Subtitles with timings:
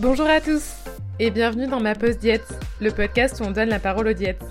[0.00, 0.76] Bonjour à tous
[1.18, 2.46] et bienvenue dans ma pause diète,
[2.80, 4.42] le podcast où on donne la parole aux diètes.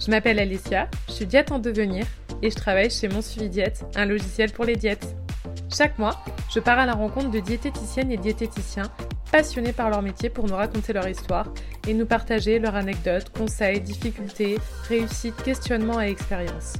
[0.00, 2.06] Je m'appelle Alicia, je suis diète en devenir
[2.40, 5.14] et je travaille chez Mon Suivi Diète, un logiciel pour les diètes.
[5.70, 6.24] Chaque mois,
[6.54, 8.90] je pars à la rencontre de diététiciennes et diététiciens
[9.30, 11.52] passionnés par leur métier pour nous raconter leur histoire
[11.86, 14.56] et nous partager leurs anecdotes, conseils, difficultés,
[14.88, 16.76] réussites, questionnements et expériences.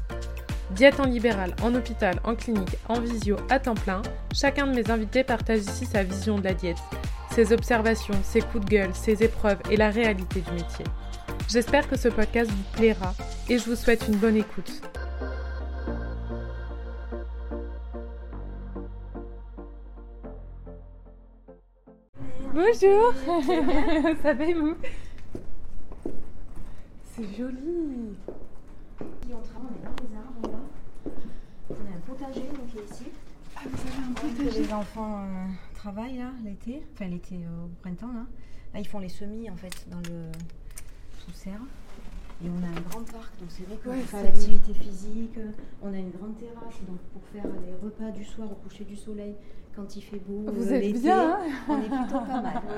[0.70, 4.00] Diète en libéral, en hôpital, en clinique, en visio, à temps plein,
[4.32, 6.78] chacun de mes invités partage ici sa vision de la diète,
[7.34, 10.84] ses observations, ses coups de gueule, ses épreuves et la réalité du métier.
[11.48, 13.12] J'espère que ce podcast vous plaira
[13.48, 14.80] et je vous souhaite une bonne écoute.
[22.54, 23.12] Bonjour
[24.22, 24.76] Ça va vous?
[27.16, 28.14] C'est joli
[29.26, 31.10] on travaille, dans les arbres là.
[31.68, 33.06] On a un potager donc ici.
[33.56, 37.68] Ah, vous avez un potager Les enfants euh, travaillent là l'été, enfin l'été euh, au
[37.82, 38.24] printemps là.
[38.72, 40.32] Là ils font les semis en fait dans le
[41.18, 41.60] sous serre.
[42.44, 45.38] Et on a un grand parc, donc c'est vrai qu'on Ouais, c'est- l'activité physique.
[45.82, 48.96] On a une grande terrasse, donc pour faire les repas du soir au coucher du
[48.96, 49.34] soleil,
[49.74, 50.44] quand il fait beau.
[50.52, 52.60] Vous euh, êtes bien, hein On est plutôt pas mal.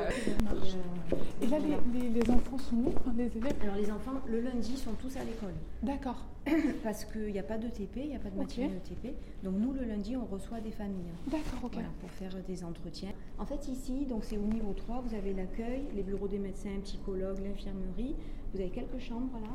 [1.13, 3.55] Euh, Et là, les, les- les enfants sont où enfin, Les élèves?
[3.63, 5.53] Alors les enfants, le lundi, sont tous à l'école.
[5.83, 6.25] D'accord.
[6.83, 9.15] Parce qu'il n'y a pas de TP, il n'y a pas de matinée de TP.
[9.45, 11.13] Donc nous, le lundi, on reçoit des familles.
[11.27, 11.75] D'accord, ok.
[11.75, 13.13] Voilà, pour faire des entretiens.
[13.39, 16.71] En fait, ici, donc c'est au niveau 3, vous avez l'accueil, les bureaux des médecins,
[16.83, 18.17] psychologues, l'infirmerie.
[18.57, 19.51] Vous avez quelques chambres là.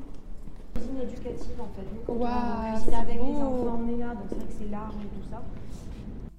[0.76, 1.82] Cuisine éducative en fait.
[1.92, 3.26] Nous, quand Waouh, on cuisine c'est avec beau.
[3.26, 5.42] les enfants, on est là, donc c'est vrai que c'est large et tout ça.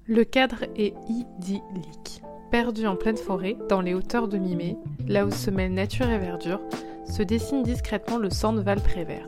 [0.07, 2.23] Le cadre est idyllique.
[2.51, 4.77] Perdu en pleine forêt, dans les hauteurs de Mimé,
[5.09, 6.61] là où se mêlent nature et verdure,
[7.05, 9.27] se dessine discrètement le centre Val-Prévert.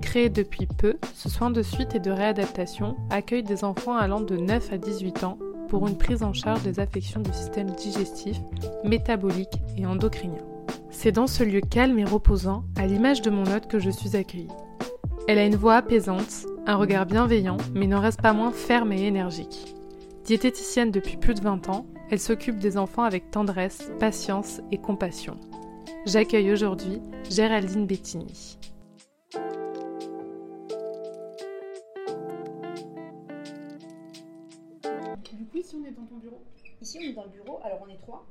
[0.00, 4.36] Créé depuis peu, ce soin de suite et de réadaptation accueille des enfants allant de
[4.36, 5.38] 9 à 18 ans
[5.68, 8.38] pour une prise en charge des affections du système digestif,
[8.82, 10.42] métabolique et endocrinien.
[10.92, 14.14] C'est dans ce lieu calme et reposant, à l'image de mon hôte, que je suis
[14.14, 14.46] accueillie.
[15.26, 19.06] Elle a une voix apaisante, un regard bienveillant, mais n'en reste pas moins ferme et
[19.06, 19.74] énergique.
[20.24, 25.36] Diététicienne depuis plus de 20 ans, elle s'occupe des enfants avec tendresse, patience et compassion.
[26.06, 28.58] J'accueille aujourd'hui Géraldine Bettini.
[35.32, 36.42] Du coup, ici on est dans ton bureau,
[36.82, 37.60] Ici, on est dans le bureau.
[37.62, 38.26] Alors, on est trois.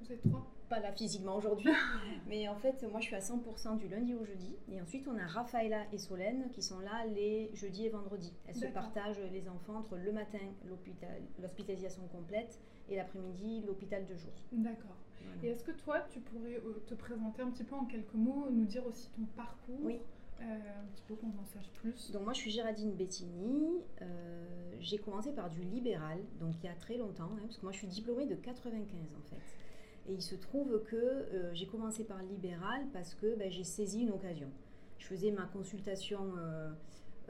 [0.00, 0.46] vous êtes trois.
[0.68, 1.70] Pas là physiquement aujourd'hui,
[2.28, 4.54] mais en fait, moi je suis à 100% du lundi au jeudi.
[4.70, 8.34] Et ensuite, on a Raphaëla et Solène qui sont là les jeudis et vendredis.
[8.46, 10.38] Elles se partagent les enfants entre le matin,
[11.40, 12.58] l'hospitalisation complète,
[12.88, 14.32] et l'après-midi, l'hôpital de jour.
[14.52, 14.96] D'accord.
[15.24, 15.42] Voilà.
[15.42, 18.46] Et est-ce que toi, tu pourrais euh, te présenter un petit peu en quelques mots,
[18.50, 19.98] nous dire aussi ton parcours Oui.
[20.40, 22.10] euh, un petit peu qu'on en sache plus?
[22.12, 24.44] Donc moi je suis Géraldine Bettini, Euh,
[24.80, 27.72] j'ai commencé par du libéral, donc il y a très longtemps, hein, parce que moi
[27.72, 29.42] je suis diplômée de 95 en fait.
[30.08, 33.64] Et il se trouve que euh, j'ai commencé par le libéral parce que ben, j'ai
[33.64, 34.48] saisi une occasion.
[34.98, 36.70] Je faisais ma consultation euh,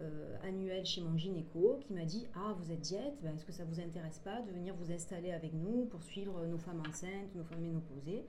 [0.00, 3.52] euh, annuelle chez mon gynéco qui m'a dit Ah, vous êtes diète, ben, est-ce que
[3.52, 7.34] ça vous intéresse pas de venir vous installer avec nous pour suivre nos femmes enceintes,
[7.34, 8.24] nos femmes ménopausées?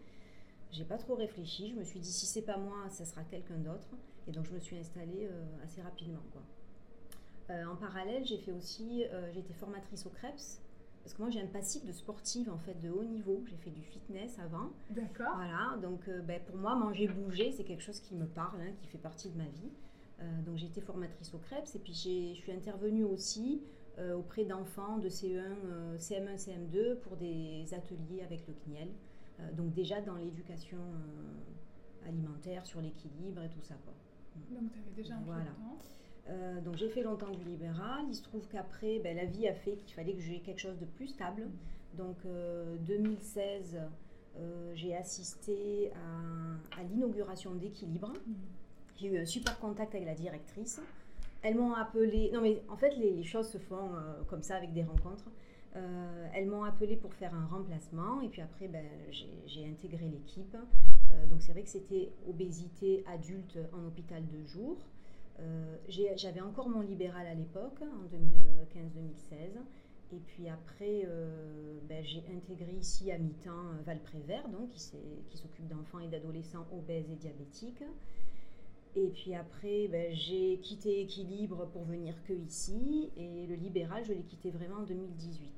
[0.72, 3.58] J'ai pas trop réfléchi, je me suis dit Si c'est pas moi, ça sera quelqu'un
[3.58, 3.88] d'autre.
[4.28, 5.30] Et donc je me suis installée
[5.64, 6.22] assez rapidement.
[7.50, 10.62] En parallèle, j'ai fait aussi, j'ai été formatrice au CREPS.
[11.04, 13.44] Parce que moi j'ai un passif de sportive en fait de haut niveau.
[13.48, 14.70] J'ai fait du fitness avant.
[14.92, 15.34] D'accord.
[15.36, 18.74] Voilà, donc euh, ben, pour moi, manger, bouger, c'est quelque chose qui me parle, hein,
[18.82, 19.72] qui fait partie de ma vie.
[20.22, 23.62] Euh, donc j'ai été formatrice au CREPS et puis je suis intervenue aussi
[23.98, 28.90] euh, auprès d'enfants de CE1, euh, CM1, CM2 pour des ateliers avec le CNIEL.
[29.56, 30.78] Donc déjà dans l'éducation
[32.06, 33.76] alimentaire, sur l'équilibre et tout ça.
[33.86, 33.94] Quoi.
[34.52, 35.46] Donc, tu avais déjà un Voilà.
[35.46, 35.78] peu de temps.
[36.28, 38.06] Euh, donc j'ai fait longtemps du libéral.
[38.08, 40.78] Il se trouve qu'après, ben, la vie a fait qu'il fallait que j'ai quelque chose
[40.80, 41.48] de plus stable.
[41.96, 43.80] Donc euh, 2016,
[44.38, 48.14] euh, j'ai assisté à, à l'inauguration d'Équilibre.
[48.98, 50.82] J'ai eu un super contact avec la directrice.
[51.42, 52.32] Elles m'ont appelé.
[52.34, 55.30] Non mais en fait les, les choses se font euh, comme ça avec des rencontres.
[55.76, 58.86] Euh, elles m'ont appelé pour faire un remplacement et puis après ben,
[59.46, 60.56] j'ai intégré l'équipe.
[61.12, 64.78] Euh, donc c'est vrai que c'était obésité adulte en hôpital de jour.
[65.42, 69.60] Euh, J'avais encore mon libéral à l'époque, en 2015-2016.
[70.12, 75.68] Et puis après, euh, ben, j'ai intégré ici à mi-temps euh, Valprévert, donc, qui s'occupe
[75.68, 77.84] d'enfants et d'adolescents obèses et diabétiques.
[78.96, 83.12] Et puis après, ben, j'ai quitté Équilibre pour venir que ici.
[83.18, 85.52] Et le libéral, je l'ai quitté vraiment en 2018.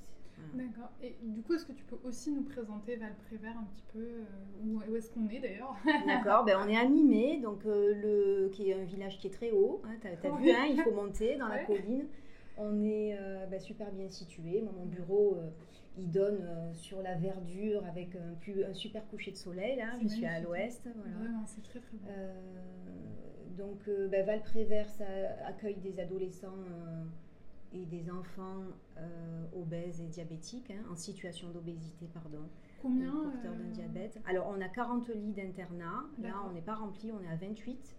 [0.53, 0.67] Voilà.
[0.67, 0.91] D'accord.
[1.01, 4.23] Et du coup, est-ce que tu peux aussi nous présenter Val-Prévert un petit peu euh,
[4.63, 5.75] Où, où est-ce qu'on est d'ailleurs
[6.07, 9.31] D'accord, ben on est à Mimé, donc euh, le, qui est un village qui est
[9.31, 9.81] très haut.
[9.85, 12.05] Hein, T'as as vu, hein, il faut monter dans la colline.
[12.57, 14.61] On est euh, ben, super bien situé.
[14.61, 15.37] Mon bureau,
[15.97, 19.77] il donne sur la verdure avec un, plus, un super coucher de soleil.
[19.77, 20.87] Là, je suis à l'ouest.
[21.19, 22.09] Vraiment, c'est très très beau.
[23.57, 25.05] Donc, ben, Valprévert ça
[25.47, 26.57] accueille des adolescents
[27.91, 28.63] des enfants
[29.53, 32.49] obèses et diabétiques, hein, en situation d'obésité, pardon.
[32.81, 34.19] Combien Porteurs d'un diabète.
[34.25, 36.05] Alors, on a 40 lits d'internat.
[36.19, 37.95] Là, on n'est pas rempli, on est à 28.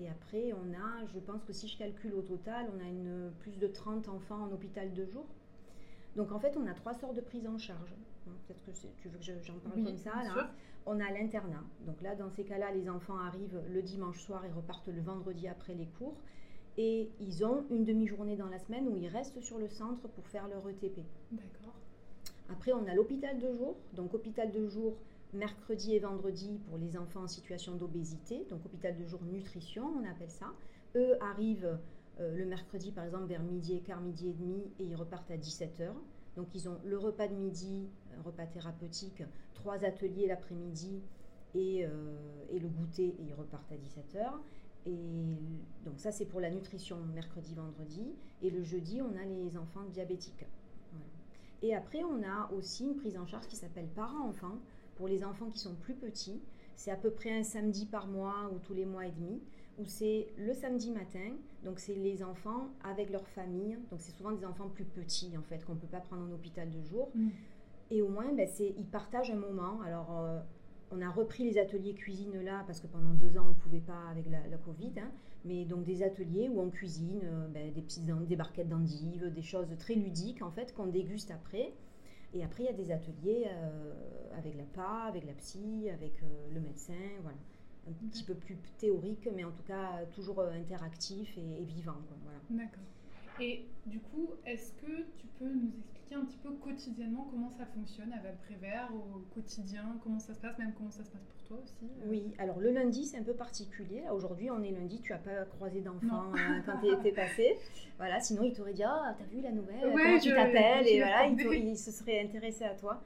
[0.00, 3.32] Et après, on a, je pense que si je calcule au total, on a une,
[3.40, 5.26] plus de 30 enfants en hôpital de jour.
[6.16, 7.94] Donc en fait, on a trois sortes de prise en charge.
[8.46, 8.70] Peut-être que
[9.00, 10.22] tu veux que j'en parle comme ça.
[10.22, 10.50] Là.
[10.86, 11.64] On a l'internat.
[11.86, 15.48] Donc là, dans ces cas-là, les enfants arrivent le dimanche soir et repartent le vendredi
[15.48, 16.16] après les cours.
[16.78, 20.26] Et ils ont une demi-journée dans la semaine où ils restent sur le centre pour
[20.28, 21.00] faire leur ETP.
[21.32, 21.74] D'accord.
[22.48, 23.76] Après, on a l'hôpital de jour.
[23.94, 24.96] Donc hôpital de jour,
[25.32, 28.46] mercredi et vendredi pour les enfants en situation d'obésité.
[28.48, 30.46] Donc hôpital de jour nutrition, on appelle ça.
[30.94, 31.78] Eux arrivent
[32.20, 35.30] euh, le mercredi, par exemple, vers midi et quart, midi et demi, et ils repartent
[35.30, 35.92] à 17h.
[36.36, 39.22] Donc, ils ont le repas de midi, un repas thérapeutique,
[39.54, 41.02] trois ateliers l'après-midi
[41.54, 42.16] et, euh,
[42.50, 44.30] et, le goûter, et ils repartent à 17h.
[44.86, 45.36] Et
[45.84, 48.14] donc, ça, c'est pour la nutrition mercredi, vendredi.
[48.42, 50.46] Et le jeudi, on a les enfants diabétiques.
[51.62, 54.58] Et après, on a aussi une prise en charge qui s'appelle parents-enfants
[54.96, 56.40] pour les enfants qui sont plus petits.
[56.76, 59.40] C'est à peu près un samedi par mois ou tous les mois et demi
[59.78, 64.32] où c'est le samedi matin, donc c'est les enfants avec leur famille, donc c'est souvent
[64.32, 67.10] des enfants plus petits en fait qu'on ne peut pas prendre en hôpital de jour.
[67.14, 67.28] Mm.
[67.90, 68.46] Et au moins, ben,
[68.76, 69.80] ils partagent un moment.
[69.82, 70.40] Alors, euh,
[70.90, 73.80] on a repris les ateliers cuisine là parce que pendant deux ans on ne pouvait
[73.80, 75.10] pas avec la, Covid, hein.
[75.44, 79.42] mais donc des ateliers où on cuisine euh, ben, des petites des barquettes d'endives, des
[79.42, 81.72] choses très ludiques en fait qu'on déguste après.
[82.34, 83.92] Et après il y a des ateliers euh,
[84.36, 86.20] avec la PA, avec la psy, avec
[86.52, 86.92] le médecin,
[87.22, 87.38] voilà
[87.88, 91.96] un petit peu plus théorique, mais en tout cas toujours euh, interactif et, vivant.
[92.22, 92.38] Voilà.
[92.50, 92.84] D'accord.
[93.40, 97.66] Et du coup, est-ce que tu peux nous expliquer un petit peu quotidiennement comment ça
[97.66, 101.42] fonctionne à Valprévert, au quotidien, comment ça se passe, même comment ça se passe pour
[101.44, 102.06] toi aussi euh?
[102.08, 104.02] Oui, alors le lundi, c'est un peu particulier.
[104.12, 107.56] Aujourd'hui, on est lundi, tu n'as pas croisé d'enfant euh, quand tu étais passé.
[107.98, 111.26] Voilà, sinon, il t'aurait dit Ah, t'as vu la nouvelle Comment tu t'appelles Et voilà,
[111.26, 113.02] il, se serait intéressé à toi.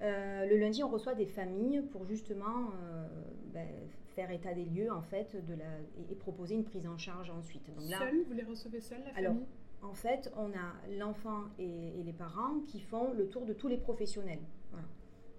[0.00, 2.70] le lundi, on reçoit des familles pour justement
[3.52, 3.66] ben,
[4.16, 5.64] faire état des lieux en fait de la,
[6.10, 7.66] et, proposer une prise en charge ensuite.
[7.68, 9.34] Donc là, seul, vous les recevez seul la alors,
[9.82, 13.78] En fait, on a l'enfant et, les parents qui font le tour de tous les
[13.78, 14.42] professionnels.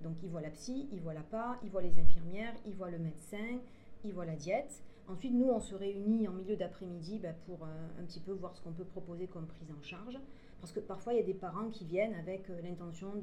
[0.03, 2.91] Donc ils voient la psy, ils voient la PA, ils voient les infirmières, ils voient
[2.91, 3.59] le médecin,
[4.03, 4.83] ils voient la diète.
[5.07, 8.55] Ensuite, nous, on se réunit en milieu d'après-midi bah, pour euh, un petit peu voir
[8.55, 10.19] ce qu'on peut proposer comme prise en charge.
[10.59, 13.13] Parce que parfois, il y a des parents qui viennent avec euh, l'intention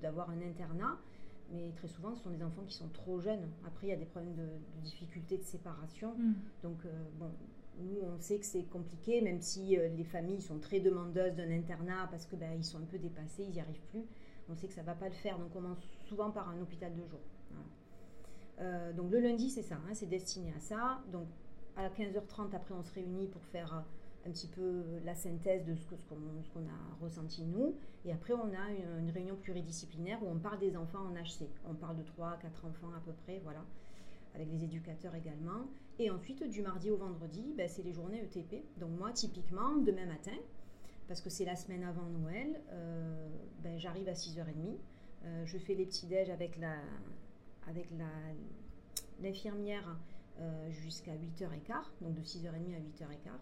[0.00, 0.98] d'avoir un internat
[1.52, 3.48] mais très souvent, ce sont des enfants qui sont trop jeunes.
[3.66, 4.48] Après, il y a des problèmes de,
[4.82, 6.14] difficultés de séparation.
[6.16, 6.34] Mm.
[6.62, 7.30] Donc, euh, bon,
[7.78, 11.50] nous, on sait que c'est compliqué, même si euh, les familles sont très demandeuses d'un
[11.50, 14.04] internat parce que ben, ils sont un peu dépassés, ils n'y arrivent plus.
[14.48, 15.78] On sait que ça va pas le faire, donc on commence
[16.08, 17.20] souvent par un hôpital de jour.
[18.60, 21.00] Euh, donc le lundi, c'est ça, hein, c'est destiné à ça.
[21.10, 21.26] Donc
[21.76, 23.84] à 15h30, après, on se réunit pour faire
[24.26, 25.96] un petit peu la synthèse de ce qu'on
[26.42, 27.74] ce qu'on a ressenti nous.
[28.04, 28.70] Et après, on a
[29.00, 31.48] une, réunion pluridisciplinaire où on parle des enfants en HC.
[31.68, 33.64] On parle de 3 4 enfants à peu près, voilà,
[34.34, 35.68] avec les éducateurs également.
[35.98, 38.64] Et ensuite, du mardi au vendredi, ben, c'est les journées ETP.
[38.78, 40.36] Donc moi, typiquement, demain matin,
[41.08, 43.28] parce que c'est la semaine avant Noël, euh,
[43.62, 44.78] ben, j'arrive à 6h30.
[45.24, 46.58] Euh, je fais les petits-déj avec
[49.20, 49.98] l'infirmière
[50.40, 53.38] euh, jusqu'à 8h15, donc de 6h30 à 8h15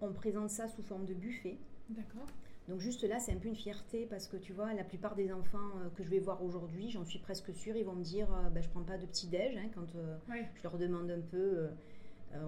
[0.00, 1.58] on présente ça sous forme de buffet.
[1.88, 2.26] D'accord.
[2.68, 5.32] Donc juste là, c'est un peu une fierté parce que tu vois, la plupart des
[5.32, 8.26] enfants euh, que je vais voir aujourd'hui, j'en suis presque sûre, ils vont me dire,
[8.26, 10.16] je euh, ben, je prends pas de petit déj hein, quand euh,
[10.54, 11.68] je leur demande un peu,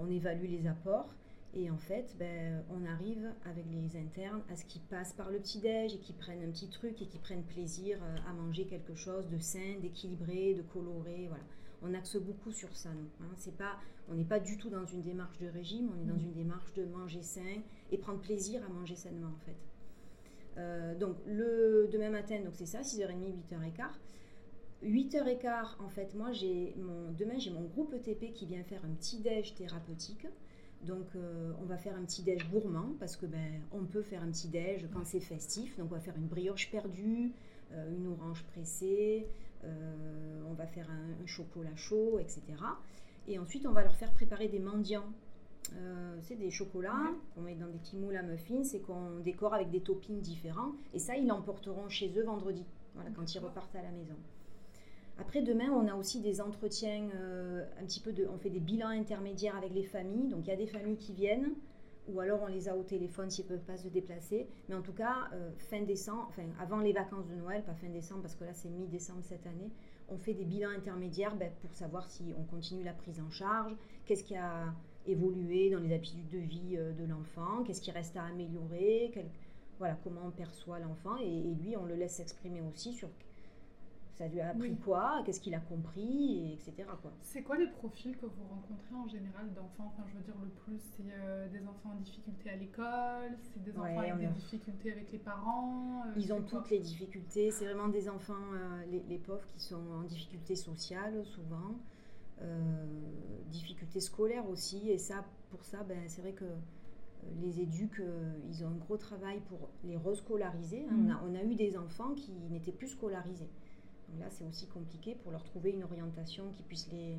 [0.01, 1.15] on évalue les apports.
[1.55, 5.39] Et en fait, ben, on arrive avec les internes à ce qu'ils passent par le
[5.39, 8.95] petit déj et qu'ils prennent un petit truc et qu'ils prennent plaisir à manger quelque
[8.95, 11.45] chose de sain, d'équilibré, de coloré, voilà
[11.83, 12.89] on axe beaucoup sur ça.
[12.89, 13.35] Hein.
[13.37, 16.15] C'est pas, on n'est pas du tout dans une démarche de régime, on est dans
[16.15, 16.25] mm.
[16.25, 19.57] une démarche de manger sain et prendre plaisir à manger sainement en fait.
[20.59, 23.89] Euh, donc le demain matin, donc c'est ça, 6h30, 8h15.
[24.85, 28.95] 8h15, en fait, moi, j'ai mon, demain, j'ai mon groupe ETP qui vient faire un
[28.95, 30.27] petit déj thérapeutique.
[30.83, 34.23] Donc, euh, on va faire un petit déj gourmand parce que ben, on peut faire
[34.23, 35.77] un petit déj quand c'est festif.
[35.79, 37.33] Donc, on va faire une brioche perdue,
[37.73, 39.27] euh, une orange pressée,
[40.49, 42.43] on va faire un, chocolat chaud, etc.
[43.27, 45.13] Et ensuite, on va leur faire préparer des mendiants.
[45.75, 49.55] Euh, c'est des chocolats qu'on met dans des petits moules à muffins et qu'on décore
[49.55, 50.73] avec des toppings différents.
[50.95, 54.15] Et ça, ils l'emporteront chez eux vendredi, voilà, quand ils repartent à la maison.
[55.19, 58.61] Après, demain, on a aussi des entretiens, euh, un petit peu de, on fait des
[58.61, 60.29] bilans intermédiaires avec les familles.
[60.29, 61.55] Donc, il y a des familles qui viennent
[62.09, 64.47] ou alors on les a au téléphone s'ils ne peuvent pas se déplacer.
[64.69, 68.23] Mais en tout cas, fin décembre, enfin avant les vacances de Noël, pas fin décembre
[68.23, 69.73] parce que là c'est mi-décembre cette année,
[70.09, 73.75] on fait des bilans intermédiaires ben, pour savoir si on continue la prise en charge,
[74.05, 74.73] qu'est-ce qui a
[75.07, 79.13] évolué dans les habitudes de vie de l'enfant, qu'est-ce qui reste à améliorer,
[79.79, 81.17] voilà, comment on perçoit l'enfant.
[81.19, 83.09] Et, lui, on le laisse s'exprimer aussi sur
[84.19, 86.89] ça lui a appris quoi, qu'est-ce qu'il a compris, etc.
[87.21, 89.93] C'est quoi les profils que vous rencontrez en général d'enfants?
[89.95, 93.63] Enfin, je veux dire, le plus, c'est euh, des enfants en difficulté à l'école, c'est
[93.63, 96.05] des enfants avec des difficultés avec les parents.
[96.07, 97.51] Euh, Ils ont toutes les difficultés.
[97.51, 101.77] C'est vraiment des enfants, euh, les, les, pauvres, qui sont en difficulté sociale souvent,
[103.97, 104.91] difficultés scolaires aussi.
[104.91, 106.45] Et ça, pour ça, ben, c'est vrai que
[107.41, 108.03] les éduques,
[108.49, 110.87] ils ont un gros travail pour les rescolariser.
[110.91, 110.97] Hein.
[110.97, 111.19] Mhm.
[111.27, 113.51] On, a, eu des enfants qui n'étaient plus scolarisés.
[114.09, 117.19] Donc là, c'est aussi compliqué pour leur trouver une orientation qui puisse les...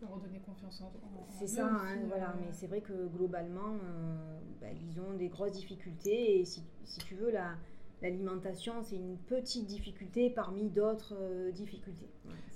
[0.00, 1.24] Leur redonner confiance en, eux.
[1.30, 2.30] C'est ça, hein, voilà.
[2.30, 6.40] Euh, mais c'est vrai que globalement, euh, bah, ils ont des grosses difficultés.
[6.40, 7.54] Et si, si tu veux, la,
[8.02, 12.08] l'alimentation, c'est une petite difficulté parmi d'autres euh, difficultés.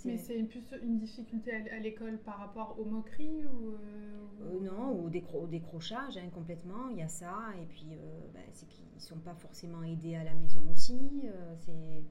[0.05, 3.75] Mais c'est plus une difficulté à l'école par rapport aux moqueries ou
[4.43, 6.89] euh, Non, ou au, décrochage hein, complètement.
[6.91, 7.37] Il y a ça.
[7.61, 7.87] Et puis,
[8.33, 10.99] bah, c'est qu'ils ne sont pas forcément aidés à la maison aussi.
[11.59, 12.03] c'est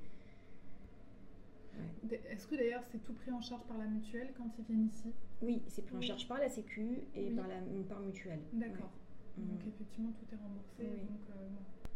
[2.32, 5.14] est-ce que d'ailleurs c'est tout pris en charge par la mutuelle quand ils viennent ici?
[5.42, 7.56] Oui, c'est pris en charge par la Sécu et par la
[7.88, 8.40] par mutuelle.
[8.54, 8.92] D'accord.
[9.38, 9.70] Donc mm.
[9.70, 10.84] effectivement tout est remboursé.
[10.84, 11.50] Donc, euh,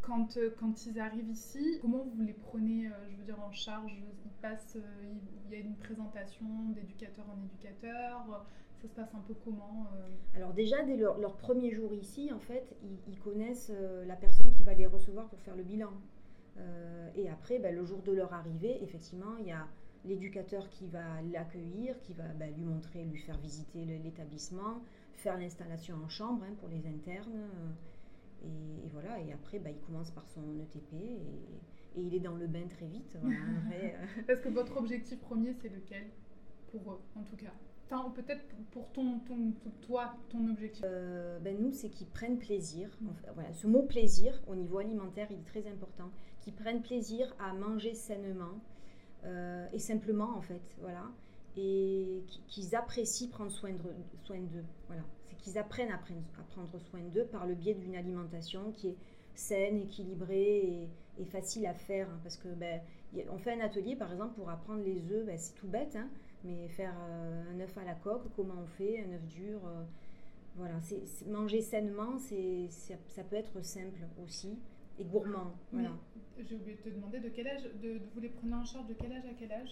[0.03, 3.51] quand, euh, quand ils arrivent ici, comment vous les prenez, euh, je veux dire, en
[3.51, 3.95] charge?
[4.25, 4.77] Ils passent,
[5.45, 6.45] il y a une présentation
[6.75, 8.45] d'éducateur en éducateur.
[8.81, 9.87] Ça se passe un peu comment
[10.35, 12.75] Alors déjà, dès leur, premier jour ici, en fait,
[13.07, 13.71] ils, connaissent
[14.05, 15.91] la personne qui va les recevoir pour faire le bilan.
[17.15, 19.65] et après, ben, le jour de leur arrivée, effectivement, il y a
[20.03, 24.81] l'éducateur qui va l'accueillir, qui va ben, lui montrer, lui faire visiter l'établissement,
[25.13, 27.47] faire l'installation en chambre hein, pour les internes.
[28.43, 31.19] Et, voilà, et après, ben, il commence par son ETP et,
[31.95, 33.15] il est dans le bain très vite.
[34.27, 36.07] Est-ce que votre objectif premier, c'est lequel?
[36.71, 37.53] Pour eux, en tout cas
[37.85, 42.89] Enfin, peut-être pour ton, ton, toi, ton objectif euh, ben Nous, c'est qu'ils prennent plaisir.
[43.01, 43.07] Mm.
[43.35, 46.09] voilà, ce mot plaisir, au niveau alimentaire, il est très important.
[46.41, 48.59] Qu'ils prennent plaisir à manger sainement,
[49.25, 51.05] euh, et simplement en fait, voilà,
[51.55, 55.03] et qu'ils apprécient prendre soin d'eux, soin d'eux, voilà,
[55.43, 58.97] qu'ils apprennent à prendre, soin d'eux par le biais d'une alimentation qui est
[59.35, 60.87] saine, équilibrée
[61.19, 62.81] et, facile à faire, hein, parce que ben,
[63.31, 66.07] on fait un atelier par exemple pour apprendre les œufs, ben, c'est tout bête, hein,
[66.43, 69.59] mais faire euh, un œuf à la coque, comment on fait, un œuf dur.
[69.65, 69.83] Euh,
[70.55, 70.75] voilà,
[71.27, 74.55] manger sainement, ça peut être simple aussi
[74.99, 75.53] et gourmand.
[75.71, 75.91] Voilà.
[76.37, 78.93] J'ai oublié de te demander de quel âge, de, vous les prenez en charge de
[78.93, 79.69] quel âge à quel âge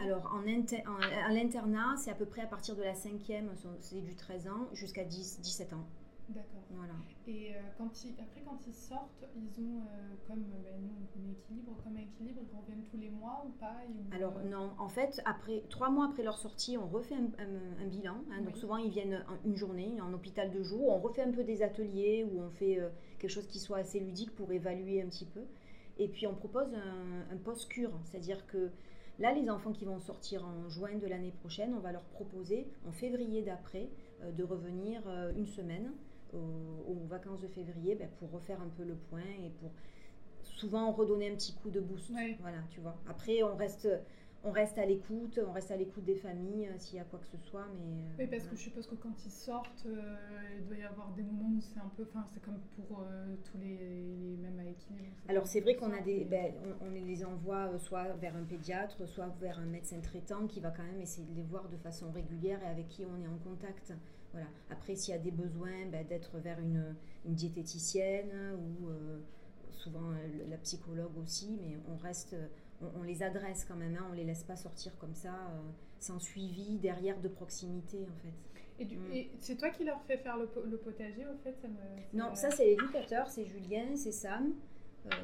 [0.00, 4.14] Alors, en, à l'internat, c'est à peu près à partir de la cinquième, c'est du
[4.14, 5.86] 13 ans jusqu'à 17 ans.
[6.28, 6.62] D'accord.
[6.70, 6.92] Voilà.
[7.26, 11.32] Et euh, quand ils, après, quand ils sortent, ils ont, euh, comme ben, nous, on
[11.32, 13.76] équilibre, comme équilibre, ils reviennent tous les mois ou pas
[14.12, 14.72] Alors, euh, non.
[14.78, 18.16] En fait, après, trois mois après leur sortie, on refait un, bilan.
[18.30, 18.42] Hein.
[18.42, 20.88] donc, souvent, ils viennent une journée en hôpital de jour.
[20.88, 22.78] On refait un peu des ateliers où on fait
[23.18, 25.40] quelque chose qui soit assez ludique pour évaluer un petit peu.
[25.98, 27.98] Et puis, on propose un, un post-cure.
[28.04, 28.70] C'est-à-dire que
[29.18, 32.68] là, les enfants qui vont sortir en juin de l'année prochaine, on va leur proposer
[32.86, 33.88] en février d'après
[34.36, 35.00] de revenir
[35.36, 35.92] une semaine
[36.34, 39.70] aux, vacances de février ben, pour refaire un peu le point et pour
[40.42, 42.10] souvent redonner un petit coup de boost.
[42.40, 42.96] Voilà, tu vois.
[43.08, 43.88] Après, on reste,
[44.44, 47.18] on reste à l'écoute, on reste à l'écoute des familles euh, s'il y a quoi
[47.18, 47.66] que ce soit.
[47.74, 50.16] Mais, euh, oui, parce que je suppose que quand ils sortent, euh,
[50.58, 52.04] il doit y avoir des moments où c'est un peu.
[52.08, 53.04] Enfin, c'est comme pour
[53.44, 55.14] tous les, les, mêmes à équilibre.
[55.28, 56.24] Alors, c'est vrai qu'on a des.
[56.24, 60.70] Ben, on, les envoie soit vers un pédiatre, soit vers un médecin traitant qui va
[60.70, 63.38] quand même essayer de les voir de façon régulière et avec qui on est en
[63.38, 63.92] contact.
[64.32, 64.46] Voilà.
[64.70, 66.94] Après, s'il y a des besoins, ben, d'être vers une,
[67.24, 69.18] diététicienne ou euh,
[69.70, 72.34] souvent euh, la psychologue aussi, mais on reste,
[72.80, 75.60] on, les adresse quand même, hein, on les laisse pas sortir comme ça, euh,
[75.98, 78.82] sans suivi derrière de proximité en fait.
[78.82, 79.12] Et, mm.
[79.12, 80.46] et c'est toi qui leur fais faire le,
[80.78, 81.68] potager au fait ça
[82.14, 84.54] Non, ça c'est l'éducateur, c'est Julien, c'est Sam.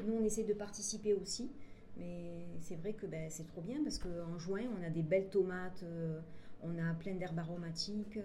[0.05, 1.49] nous on essaie de participer aussi,
[1.97, 5.29] mais c'est vrai que ben, c'est trop bien parce qu'en juin on a des belles
[5.29, 5.83] tomates
[6.65, 8.19] on a plein d'herbes aromatiques,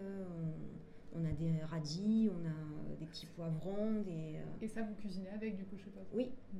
[1.14, 4.02] on, a des radis, on a des petits poivrons.
[4.02, 6.58] Des, euh, Et ça, vous cuisinez avec, du coup, je suppose Oui, mm.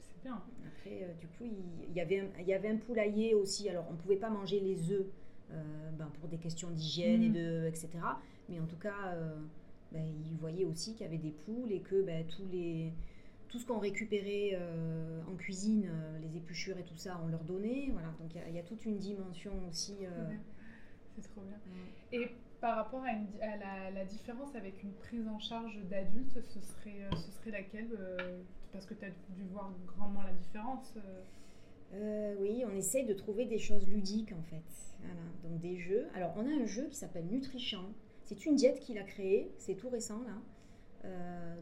[0.00, 0.42] C'est bien.
[0.66, 1.44] Après, euh, du coup,
[1.88, 3.68] il, y avait un, il y avait un poulailler aussi.
[3.68, 5.06] Alors, on ne pouvait pas manger les œufs
[5.50, 7.32] euh, ben, pour des questions d'hygiène, et mm.
[7.32, 7.90] de, etc.
[8.48, 9.16] Mais en tout cas,
[9.92, 12.92] ben, il voyait aussi qu'il y avait des poules et que ben, tous les
[13.48, 14.58] tout ce qu'on récupérait
[15.30, 15.86] en cuisine,
[16.22, 17.90] les épluchures et tout ça, on leur donnait.
[17.92, 19.94] Voilà, donc il y, a toute une dimension aussi
[21.14, 21.58] c'est trop bien.
[22.12, 27.30] Et par rapport à, la, différence avec une prise en charge d'adulte, ce serait, ce
[27.32, 27.88] serait laquelle
[28.72, 30.94] Parce que tu as dû voir grandement la différence.
[31.92, 34.62] oui, on essaye de trouver des choses ludiques en fait.
[35.00, 36.06] Voilà, donc des jeux.
[36.14, 37.82] Alors on a un jeu qui s'appelle Nutrition.
[38.22, 41.08] C'est une diète qu'il a créée, c'est tout récent là.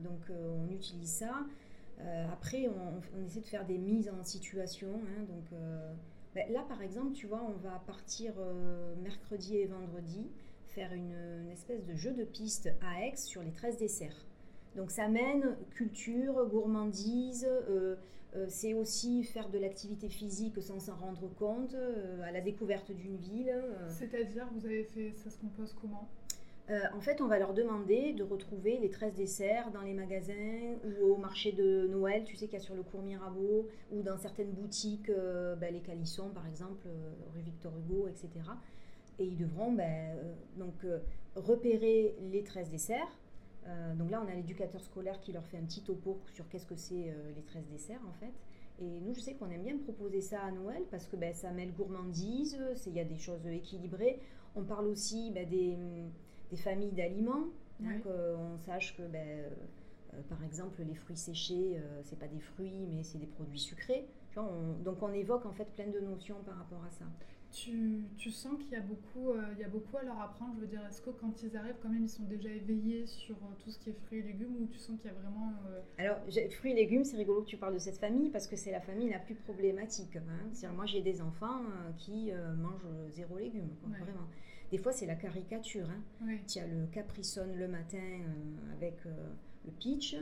[0.00, 1.46] donc on utilise ça.
[2.04, 4.88] Euh, après, on, essaie de faire des mises en situation.
[4.88, 5.92] Hein, donc, euh,
[6.34, 10.26] ben là, par exemple, tu vois, on va partir euh, mercredi et vendredi
[10.68, 14.24] faire une, espèce de jeu de piste à Aix sur les 13 desserts.
[14.76, 17.48] Donc ça mène culture, gourmandise,
[18.46, 21.74] c'est aussi faire de l'activité physique sans s'en rendre compte,
[22.22, 23.52] à la découverte d'une ville.
[23.88, 26.08] C'est-à-dire, vous avez fait, ça se compose comment?
[26.70, 30.76] Euh, en fait, on va leur demander de retrouver les 13 desserts dans les magasins
[30.84, 34.02] ou au marché de Noël, tu sais qu'il y a sur le cours Mirabeau, ou
[34.02, 38.28] dans certaines boutiques, euh, ben, les Calissons par exemple, euh, rue Victor Hugo, etc.
[39.18, 40.16] Et ils devront ben,
[40.56, 40.86] donc,
[41.34, 43.18] repérer les 13 desserts.
[43.96, 46.76] donc là, on a l'éducateur scolaire qui leur fait un petit topo sur qu'est-ce que
[46.76, 48.32] c'est les 13 desserts en fait.
[48.78, 51.50] Et nous, je sais qu'on aime bien proposer ça à Noël parce que ben, ça
[51.50, 54.20] mêle gourmandise, il y a des choses équilibrées.
[54.56, 55.76] On parle aussi des
[56.50, 57.46] des familles d'aliments,
[57.84, 59.48] hein, qu'on sache que, ben, euh,
[60.14, 63.58] euh, par exemple, les fruits séchés, euh, c'est pas des fruits, mais c'est des produits
[63.58, 64.06] sucrés.
[64.36, 67.04] donc on évoque en fait plein de notions par rapport à ça.
[67.52, 70.54] Tu, tu sens qu'il y, a beaucoup, il y a beaucoup à leur apprendre.
[70.54, 73.34] Je veux dire, est-ce que quand ils arrivent, quand même, ils sont déjà éveillés sur
[73.58, 75.52] tout ce qui est fruits et légumes ou tu sens qu'il y a vraiment.
[75.98, 76.18] Alors,
[76.52, 78.80] fruits et légumes, c'est rigolo que tu parles de cette famille parce que c'est la
[78.80, 80.14] famille la plus problématique.
[80.14, 80.68] Hein.
[80.76, 81.62] Moi, j'ai des enfants
[81.96, 84.28] qui mangent zéro légumes, vraiment.
[84.70, 85.86] Des fois, c'est la caricature.
[85.90, 86.36] Hein.
[86.46, 89.10] Tu as le Capricone le matin euh, avec euh,
[89.64, 90.16] le pitch.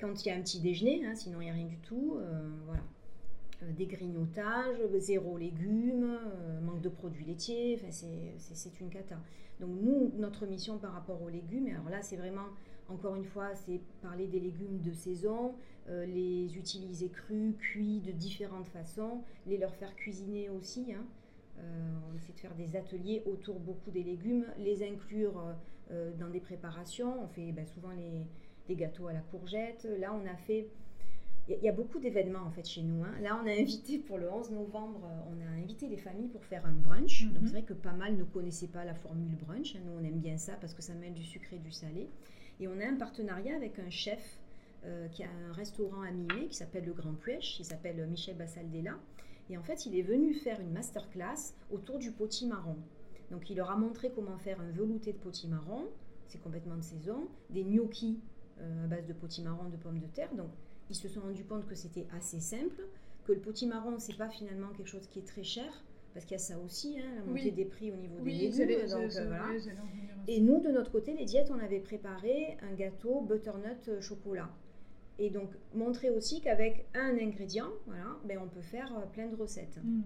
[0.00, 2.16] Quand il y a un petit déjeuner, hein, sinon il n'y a rien du tout.
[2.18, 2.82] Euh, voilà.
[3.72, 6.18] des grignotages, zéro légumes,
[6.62, 7.80] manque de produits laitiers.
[7.90, 9.16] C'est une cata.
[9.60, 12.46] Donc, nous, notre mission par rapport aux légumes, alors là, c'est vraiment
[12.88, 15.54] encore une fois, c'est parler des légumes de saison,
[15.88, 20.92] les utiliser crus, cuits de différentes façons, les leur faire cuisiner aussi.
[20.92, 21.04] Hein.
[21.58, 21.62] Euh,
[22.10, 25.52] on essaie de faire des ateliers autour beaucoup des légumes, les inclure euh,
[25.90, 27.22] euh, dans des préparations.
[27.22, 28.26] On fait ben, souvent les,
[28.68, 29.86] des gâteaux à la courgette.
[29.98, 30.68] Là, on a fait
[31.48, 33.02] il y, a beaucoup d'événements en fait chez nous.
[33.02, 33.14] Hein.
[33.20, 36.64] Là, on a invité pour le 11 novembre, on a invité les familles pour faire
[36.64, 37.24] un brunch.
[37.32, 37.46] Donc, mhm.
[37.46, 39.74] c'est vrai que pas mal ne connaissaient pas la formule brunch.
[39.74, 42.08] Nous, on aime bien ça parce que ça mêle du sucré et du salé.
[42.60, 44.38] Et on a un partenariat avec un chef
[45.12, 48.98] qui a un restaurant à Mimé qui s'appelle le Grand Puech, qui s'appelle Michel Bassaldella.
[49.50, 52.76] Et en fait, il est venu faire une masterclass autour du potimarron.
[53.30, 55.86] Donc, il leur a montré comment faire un velouté de potimarron,
[56.28, 58.20] c'est complètement de saison, des gnocchis
[58.60, 60.34] euh, à base de potimarron, de pommes de terre.
[60.34, 60.50] Donc,
[60.90, 62.82] ils se sont rendus compte que c'était assez simple,
[63.24, 66.36] que le potimarron, c'est pas finalement quelque chose qui est très cher, parce qu'il y
[66.36, 68.86] a ça aussi, hein, la montée des prix au niveau des légumes.
[68.88, 69.46] Donc, euh, voilà.
[70.28, 74.50] Et nous, de notre côté, les diètes, on avait préparé un gâteau butternut euh, chocolat.
[75.18, 79.36] Et donc montrer aussi qu'avec un ingrédient, voilà, ben on peut faire euh, plein de
[79.36, 79.78] recettes.
[79.82, 80.02] Hmm.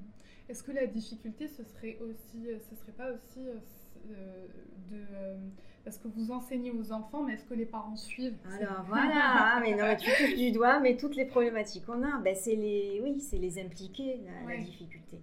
[0.49, 4.47] Est-ce que la difficulté, ce serait aussi, euh, ce serait pas aussi euh,
[4.91, 4.99] de
[5.85, 9.77] parce que vous enseignez aux enfants, mais est-ce que les parents suivent Alors voilà, mais
[9.77, 13.21] non, tu touches du doigt, mais toutes les problématiques qu'on a, ben c'est les, oui,
[13.21, 15.21] c'est les impliquer la difficulté.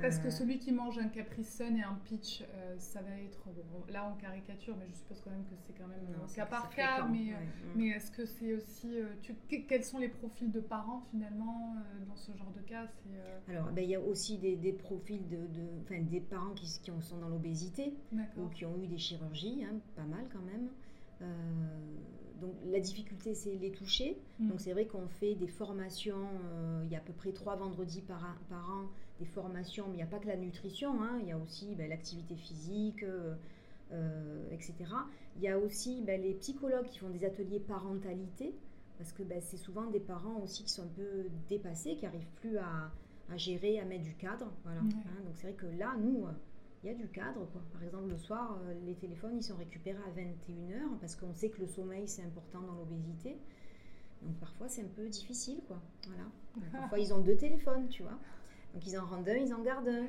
[0.00, 0.30] Parce que euh.
[0.30, 3.48] celui qui mange un Capri Sun et un Peach, euh, ça va être.
[3.90, 6.68] là, en caricature, mais je suppose quand même que c'est quand même non, cas par
[6.70, 7.06] cas.
[7.06, 7.36] Mais, euh,
[7.76, 8.96] mais est-ce que c'est aussi.
[9.22, 9.34] Tu,
[9.68, 11.76] quels sont les profils de parents finalement
[12.08, 12.88] dans ce genre de cas
[13.48, 16.90] Alors, ben, il y a aussi des, des profils de, de des parents qui, qui
[17.00, 17.94] sont dans l'obésité
[18.36, 20.68] ou qui ont eu des chirurgies, hein, pas mal quand même.
[22.40, 24.18] Donc la difficulté, c'est les toucher.
[24.38, 24.48] Mm.
[24.48, 26.28] Donc c'est vrai qu'on fait des formations,
[26.84, 29.96] il y a à peu près trois vendredis par, par an des formations, mais il
[29.96, 31.18] n'y a pas que la nutrition, hein.
[31.22, 33.34] il y a aussi ben, l'activité physique, euh,
[33.92, 34.74] euh, etc.
[35.36, 38.54] Il y a aussi ben, les psychologues qui font des ateliers parentalité,
[38.98, 42.32] parce que ben, c'est souvent des parents aussi qui sont un peu dépassés, qui n'arrivent
[42.36, 42.90] plus à,
[43.36, 44.52] gérer, à mettre du cadre.
[44.64, 44.80] Voilà.
[44.80, 45.22] Hein.
[45.24, 46.32] donc c'est vrai que là, nous, euh,
[46.84, 47.46] il y a du cadre.
[47.50, 47.62] Quoi.
[47.72, 51.60] Par exemple, le soir, les téléphones, ils sont récupérés à 21h, parce qu'on sait que
[51.60, 53.38] le sommeil, c'est important dans l'obésité.
[54.22, 55.60] Donc parfois, c'est un peu difficile.
[55.66, 55.80] Quoi.
[56.06, 56.24] Voilà.
[56.72, 58.18] parfois, ils ont deux téléphones, tu vois.
[58.74, 60.06] Donc ils en rendent un, ils en gardent un.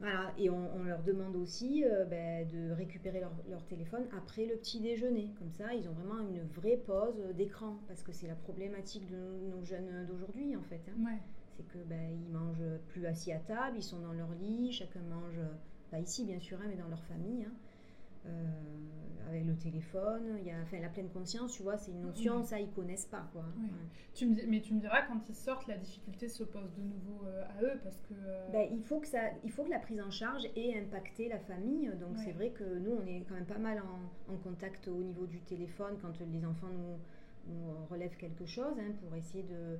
[0.00, 4.80] Voilà, et on, leur demande aussi euh, ben, de récupérer leur, téléphone après le petit
[4.80, 5.30] déjeuner.
[5.38, 9.16] Comme ça, ils ont vraiment une vraie pause d'écran, parce que c'est la problématique de
[9.48, 10.80] nos, jeunes d'aujourd'hui, en fait.
[10.88, 11.18] Hein.
[11.56, 15.00] C'est que ben, ils mangent plus assis à table, ils sont dans leur lit, chacun
[15.02, 15.40] mange,
[15.90, 17.44] pas ici bien sûr, hein, mais dans leur famille.
[17.44, 17.52] Hein.
[19.28, 22.42] avec le téléphone, il y a enfin, la pleine conscience, tu vois, c'est une notion,
[22.44, 23.44] ça, ils connaissent pas, quoi.
[24.14, 27.26] Tu me, mais tu me diras, quand ils sortent, la difficulté se pose de nouveau
[27.26, 28.14] à eux, parce que...
[28.52, 31.38] Ben, il, faut que ça, il faut que la prise en charge ait impacté la
[31.40, 34.86] famille, donc c'est vrai que nous, on est quand même pas mal en, en, contact
[34.88, 39.42] au niveau du téléphone, quand les enfants nous, nous relèvent quelque chose, hein, pour essayer
[39.44, 39.78] de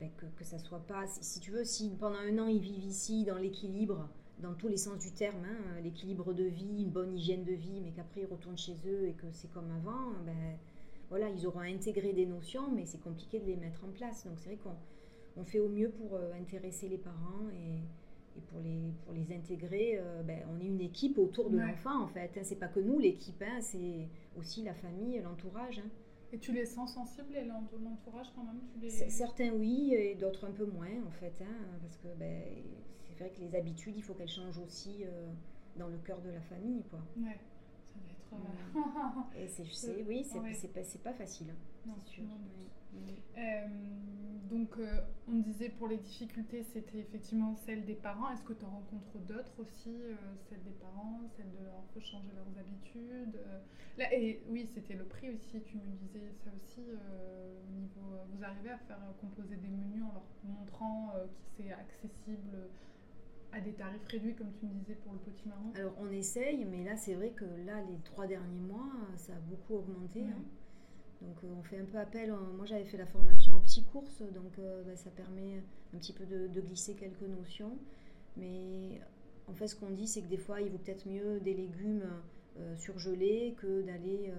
[0.00, 2.84] ben, que, que, ça soit pas, si, tu veux, si pendant un an ils vivent
[2.84, 4.08] ici dans l'équilibre,
[4.40, 7.80] dans tous les sens du terme, hein, l'équilibre de vie, une bonne hygiène de vie,
[7.82, 10.56] mais qu'après ils retournent chez eux et que c'est comme avant, ben,
[11.08, 14.24] voilà, ils auront intégré des notions, mais c'est compliqué de les mettre en place.
[14.26, 14.76] Donc c'est vrai qu'on
[15.40, 19.34] on fait au mieux pour euh, intéresser les parents et, et, pour, les, pour les
[19.34, 19.98] intégrer.
[19.98, 22.30] Euh, ben, on est une équipe autour de l'enfant en fait.
[22.36, 22.42] Hein.
[22.44, 24.08] c'est pas que nous l'équipe, hein, c'est
[24.38, 25.78] aussi la famille, l'entourage.
[25.78, 25.88] Hein.
[26.32, 27.34] Et tu les sens sensibles,
[27.82, 28.90] l'entourage quand même tu les...
[28.90, 32.42] Certains oui, et d'autres un peu moins en fait, hein, parce que ben,
[33.04, 35.32] c'est vrai que les habitudes, il faut qu'elles changent aussi euh,
[35.76, 36.84] dans le cœur de la famille.
[36.90, 37.00] Quoi.
[37.16, 37.38] Ouais,
[38.28, 39.36] ça doit être...
[39.36, 41.54] Euh, et c'est, oui, c'est, c'est, pas, pas facile.
[41.86, 42.24] Non, c'est sûr.
[43.36, 43.66] Euh,
[44.50, 48.30] donc, euh, on disait pour les difficultés, c'était effectivement celle des parents.
[48.30, 50.14] Est-ce que tu en rencontres d'autres aussi euh,
[50.48, 53.38] Celle des parents, celle de leur faut changer leurs habitudes
[53.98, 56.80] Là, Et oui, c'était le prix aussi, tu me disais ça aussi.
[56.80, 62.68] au niveau, vous arrivez à faire composer des menus en leur montrant que c'est accessible
[63.52, 65.72] à des tarifs réduits, comme tu me disais pour le petit marron?
[65.74, 69.40] Alors, on essaye, mais là, c'est vrai que là, les trois derniers mois, ça a
[69.40, 70.22] beaucoup augmenté.
[70.22, 70.42] Hein.
[71.22, 72.32] Donc euh, on fait un peu appel.
[72.56, 75.62] Moi j'avais fait la formation en petits courses, donc euh, bah, ça permet
[75.94, 77.76] un petit peu de, glisser quelques notions.
[78.36, 79.00] Mais
[79.48, 82.08] en fait ce qu'on dit c'est que des fois il vaut peut-être mieux des légumes
[82.58, 84.32] euh, surgelés que d'aller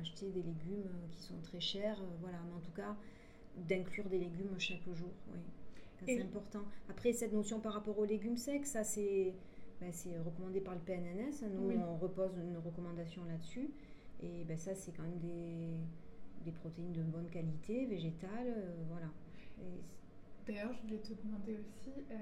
[0.00, 2.02] acheter des légumes qui sont très chers.
[2.20, 2.96] voilà, mais en tout cas
[3.56, 5.10] d'inclure des légumes chaque jour.
[5.32, 5.40] Oui.
[6.06, 6.62] C'est important.
[6.88, 9.34] Après cette notion par rapport aux légumes secs, ça c'est
[9.80, 9.86] bah,
[10.24, 11.46] recommandé par le PNNS.
[11.52, 13.70] Nous on repose une recommandation là-dessus.
[14.22, 15.70] Et ben, ça, c'est quand même des,
[16.44, 19.08] des protéines de bonne qualité, végétales, euh, voilà.
[20.46, 22.14] D'ailleurs, je voulais te demander aussi, euh,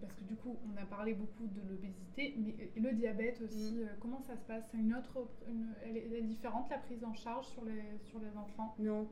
[0.00, 3.78] parce que du coup, on a parlé beaucoup de l'obésité, mais le diabète aussi, mm.
[3.78, 4.64] euh, comment ça se passe?
[4.74, 5.26] Une autre,
[5.84, 8.74] elle, est, différente la prise en charge sur les, sur les enfants?
[8.78, 9.08] Non,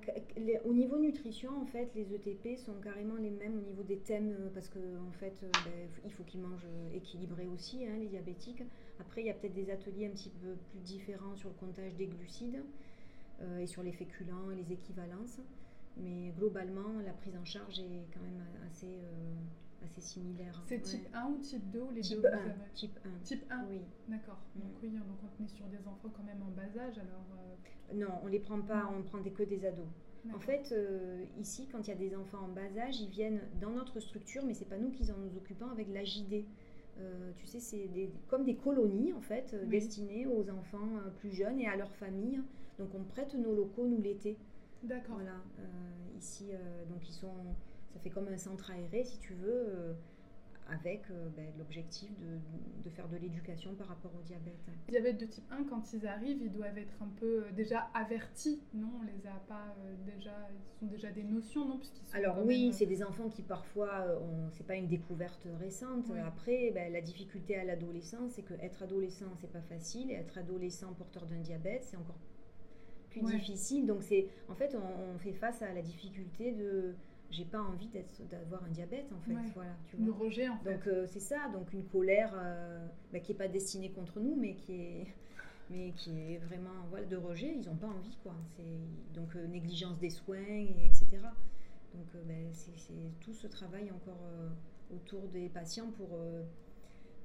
[0.65, 4.35] au niveau nutrition, en fait, les ETP sont carrément les mêmes au niveau des thèmes,
[4.53, 8.65] parce qu'en en fait, ben, il faut qu'ils mangent équilibré aussi, hein, les diabétiques.
[8.99, 11.95] Après, il y a peut-être des ateliers un petit peu plus différents sur le comptage
[11.95, 12.63] des glucides.
[13.43, 15.41] Euh, et sur les féculents les équivalences.
[15.97, 20.63] Mais globalement, la prise en charge est quand même assez, euh, assez similaire.
[20.67, 22.39] C'est type 1 ou type 2 ou les type deux 1,
[22.75, 23.09] Type 1.
[23.23, 23.81] Type 1 Oui.
[24.09, 24.41] D'accord.
[24.55, 24.61] Mm.
[24.61, 27.95] Donc oui, donc on est sur des enfants quand même en bas âge alors euh,
[27.95, 29.87] Non, on les prend pas, on prend des, que des ados.
[30.33, 30.73] En fait,
[31.41, 34.45] ici, quand il y a des enfants en bas âge, ils viennent dans notre structure,
[34.45, 36.45] mais c'est pas nous qui en nous occupons avec l'AJD.
[37.01, 37.89] Euh, tu sais, c'est
[38.29, 42.41] comme des colonies en fait, destinées aux enfants plus jeunes et à leurs familles.
[42.83, 44.37] Donc on prête nos locaux, nous, l'été.
[44.83, 45.15] D'accord.
[45.15, 45.37] Voilà.
[45.61, 47.33] Euh, ici, euh, donc ils sont.
[47.93, 49.93] Ça fait comme un centre aéré, si tu veux, euh,
[50.71, 51.03] avec
[51.37, 54.57] ben, l'objectif de, de, faire de l'éducation par rapport au diabète.
[54.89, 58.89] Diabète de type 1, quand ils arrivent, ils doivent être un peu déjà avertis, non?
[58.99, 60.33] On les a pas déjà.
[60.55, 61.77] Ils sont déjà des notions, non?
[61.77, 64.07] Puisqu'ils Alors oui, c'est des enfants qui parfois.
[64.53, 66.11] c'est pas une découverte récente.
[66.27, 70.11] Après, ben, la difficulté à l'adolescence, c'est que être adolescent, c'est pas facile.
[70.11, 72.19] Et être adolescent porteur d'un diabète, c'est encore
[73.13, 73.87] plus difficile.
[73.87, 76.95] Donc c'est en fait on, fait face à la difficulté de
[77.31, 77.89] j'ai pas envie
[78.31, 79.33] d'avoir un diabète en fait.
[79.55, 80.07] Voilà tu vois.
[80.07, 80.75] le rejet en fait.
[80.75, 81.49] donc euh, c'est ça.
[81.53, 85.07] Donc une colère euh, bah, qui est pas destinée contre nous mais qui est
[85.71, 87.55] mais qui est vraiment voilà de rejet.
[87.57, 88.35] Ils ont pas envie quoi.
[88.57, 91.19] C'est donc euh, négligence des soins et, etc
[91.95, 94.27] donc bah, c'est tout ce travail encore
[94.91, 96.09] autour des patients pour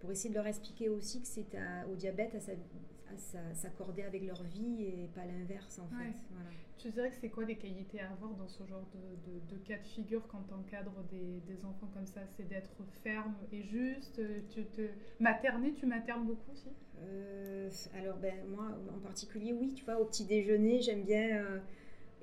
[0.02, 1.45] pour essayer de leur expliquer aussi que c'est
[1.89, 2.52] au diabète à sa,
[3.53, 6.13] s'accorder avec leur vie et pas l'inverse en fait.
[6.31, 6.49] Voilà.
[6.77, 9.77] Tu dirais que c'est quoi les qualités à avoir dans ce genre de, de, cas
[9.77, 12.21] de figure quand tu encadres des, des, enfants comme ça?
[12.35, 14.81] C'est d'être ferme et juste tu te...
[15.19, 16.69] Materner, tu maternes beaucoup aussi?
[17.01, 21.43] Euh, Alors ben, moi en particulier oui, tu vois, au petit déjeuner j'aime bien...
[21.43, 21.59] Euh,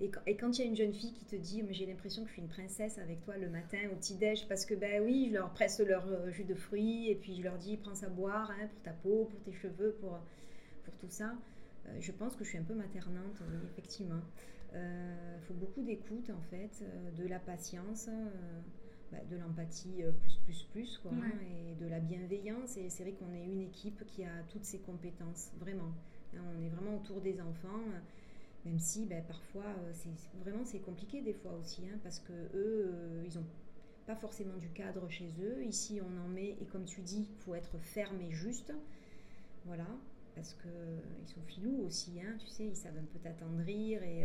[0.00, 2.28] et, quand il y a une jeune fille qui te dit mais j'ai l'impression que
[2.28, 5.28] je suis une princesse avec toi le matin au petit déj parce que ben oui
[5.28, 8.08] je leur presse leur euh, jus de fruits et puis je leur dis prends ça
[8.08, 10.18] boire hein, pour ta peau pour tes cheveux pour
[10.84, 11.34] pour tout ça,
[11.86, 14.20] euh, je pense que je suis un peu maternante, oui, effectivement.
[14.72, 18.08] Il euh, faut beaucoup d'écoute, en fait, euh, de la patience,
[19.12, 22.76] bah, de l'empathie plus, plus, plus, quoi, hein, et de la bienveillance.
[22.76, 25.92] Et c'est vrai qu'on est une équipe qui a toutes ces compétences, vraiment.
[26.34, 27.80] Hein, on est vraiment autour des enfants
[28.64, 30.08] même si ben, parfois c'est
[30.40, 32.90] vraiment c'est compliqué des fois aussi hein, parce que eux
[33.22, 33.44] ils n'ont
[34.06, 37.42] pas forcément du cadre chez eux ici on en met et comme tu dis il
[37.44, 38.72] faut être ferme et juste
[39.66, 39.86] voilà
[40.34, 44.24] parce qu'ils sont filous aussi, hein, tu sais, ils savent un peu t'attendrir et,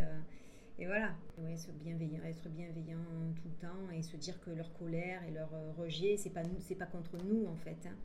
[0.79, 1.13] et voilà.
[1.37, 3.03] Ouais, être bienveillant, être bienveillant
[3.35, 6.59] tout le temps et se dire que leur colère et leur rejet, c'est pas nous,
[6.61, 7.77] c'est pas contre nous en fait.
[7.85, 7.95] Hein.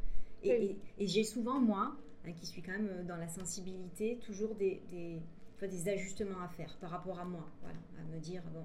[0.42, 4.82] Et, et, j'ai souvent, moi, hein, qui suis quand même dans la sensibilité, toujours des,
[4.90, 5.20] des,
[5.66, 7.48] des ajustements à faire par rapport à moi.
[7.62, 8.64] Voilà, à me dire, bon,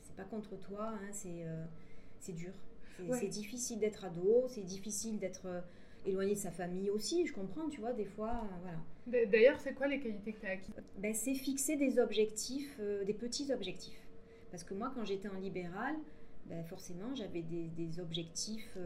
[0.00, 2.52] c'est pas contre toi, hein, c'est dur.
[3.12, 5.60] C'est difficile d'être ado, c'est difficile d'être euh,
[6.06, 9.26] éloigné de sa famille aussi, je comprends, tu vois, des fois, euh, voilà.
[9.26, 10.74] D'ailleurs, c'est quoi les qualités que tu as acquises?
[10.98, 14.00] Ben, C'est fixer des objectifs, euh, des petits objectifs.
[14.50, 15.94] Parce que moi, quand j'étais en libéral,
[16.46, 18.76] ben, forcément, j'avais des, objectifs...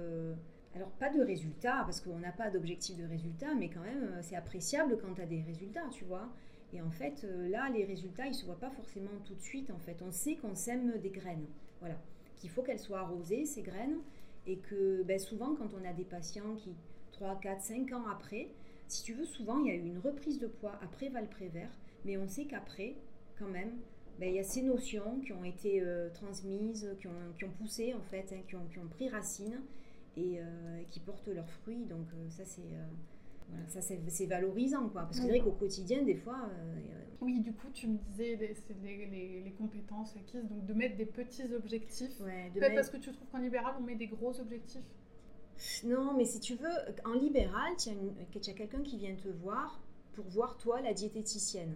[0.74, 4.36] alors, pas de résultats, parce qu'on n'a pas d'objectif de résultats, mais quand même, c'est
[4.36, 6.28] appréciable quand tu as des résultats, tu vois.
[6.72, 9.70] Et en fait, là, les résultats, ils ne se voient pas forcément tout de suite,
[9.70, 10.02] en fait.
[10.02, 11.46] On sait qu'on sème des graines.
[11.80, 11.96] Voilà
[12.36, 13.98] qu'il faut qu'elles soient arrosées, ces graines,
[14.46, 16.70] et que ben, souvent quand on a des patients qui,
[17.16, 18.48] 3, 4, 5 ans après,
[18.88, 21.70] si tu veux, souvent il y a eu une reprise de poids après Valprévert,
[22.04, 22.94] mais on sait qu'après,
[23.38, 23.72] quand même,
[24.18, 27.50] ben, il y a ces notions qui ont été euh, transmises, qui ont, qui ont,
[27.50, 29.60] poussé en fait, hein, qui, ont, qui, ont, pris racine
[30.16, 31.84] et euh, qui portent leurs fruits.
[31.84, 32.62] Donc euh, ça c'est
[33.48, 35.02] voilà, ça c'est valorisant quoi.
[35.02, 36.48] Parce que c'est vrai qu'au quotidien, des fois,
[37.20, 41.06] oui, du coup, tu me disais les, les, les, compétences acquises, donc de mettre des
[41.06, 42.20] petits objectifs.
[42.20, 44.84] Ouais, parce que tu trouves qu'en libéral, on met des gros objectifs
[45.84, 46.68] Non, mais si tu veux,
[47.04, 49.80] en libéral, tu as, quelqu'un qui vient te voir
[50.14, 51.74] pour voir toi, la diététicienne.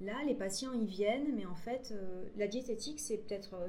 [0.00, 3.54] Là, les patients, ils viennent, mais en fait, euh, la diététique, c'est peut-être...
[3.54, 3.68] Euh,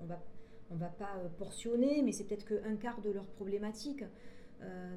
[0.00, 0.22] on va,
[0.70, 4.04] on va pas euh, portionner, mais c'est peut-être qu'un quart de leur problématique.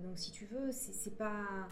[0.03, 1.67] donc, si tu veux, c'est pas...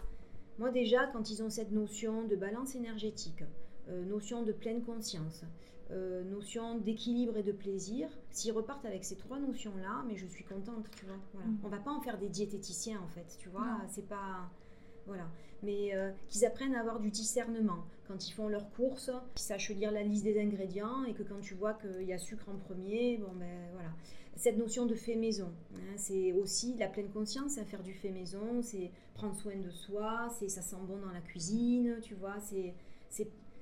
[0.58, 3.44] Moi, déjà, quand ils ont cette notion de balance énergétique,
[3.88, 5.44] notion de pleine conscience,
[5.90, 8.08] euh, notion d'équilibre et de plaisir.
[8.30, 11.16] S'ils repartent avec ces trois notions-là, mais je suis contente, tu vois.
[11.32, 11.48] Voilà.
[11.48, 11.58] Mm.
[11.64, 13.78] On va pas en faire des diététiciens, en fait, tu vois.
[13.88, 14.50] C'est pas...
[15.06, 15.26] Voilà.
[15.62, 17.84] Mais euh, qu'ils apprennent à avoir du discernement.
[18.06, 21.40] Quand ils font leurs courses, qu'ils sachent lire la liste des ingrédients et que quand
[21.40, 23.90] tu vois qu'il y a sucre en premier, bon ben voilà.
[24.36, 28.10] Cette notion de fait maison, hein, c'est aussi la pleine conscience, à faire du fait
[28.10, 32.36] maison, c'est prendre soin de soi, c'est ça sent bon dans la cuisine, tu vois,
[32.38, 32.72] c'est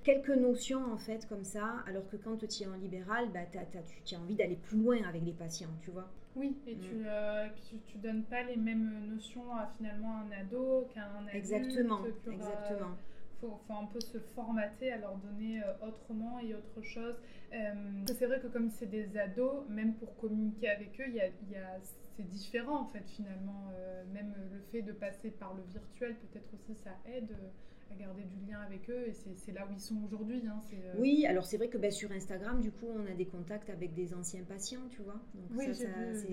[0.07, 4.15] quelques notions en fait comme ça, alors que quand tu es en libéral, bah, tu
[4.15, 6.09] as envie d'aller plus loin avec les patients, tu vois.
[6.37, 7.05] Oui, et tu, mm.
[7.07, 7.49] euh,
[7.87, 11.35] tu, donnes pas les mêmes notions à finalement un ado qu'un adulte.
[11.35, 12.97] Exactement, exactement.
[13.43, 17.17] Il faut, un peu se formater à leur donner euh, autrement et autre chose.
[17.53, 17.75] Euh,
[18.07, 21.57] c'est vrai que comme c'est des ados, même pour communiquer avec eux, y a, y
[21.57, 21.79] a,
[22.17, 23.73] c'est différent en fait finalement.
[24.13, 27.35] même le fait de passer par le virtuel, peut-être aussi ça aide
[27.91, 30.43] à garder du lien avec eux et c'est là où ils sont aujourd'hui.
[30.47, 33.27] Hein, euh, Oui, alors c'est vrai que ben, sur Instagram, du coup, on a des
[33.27, 35.21] contacts avec des anciens patients, tu vois.
[35.35, 35.87] Donc ça,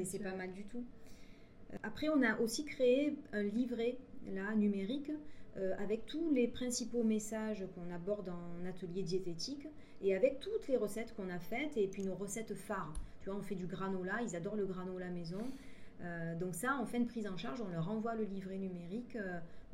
[0.04, 0.84] c'est pas mal du tout.
[1.74, 3.98] Euh, après, on a aussi créé un livret
[4.34, 5.12] là numérique
[5.58, 9.68] euh, avec tous les principaux messages qu'on aborde en atelier diététique
[10.02, 12.94] et avec toutes les recettes qu'on a faites et puis nos recettes phares.
[13.22, 15.42] Tu vois, on fait du granola, ils adorent le granola maison.
[16.40, 19.18] donc ça, on fait une prise en charge, on leur envoie le livret numérique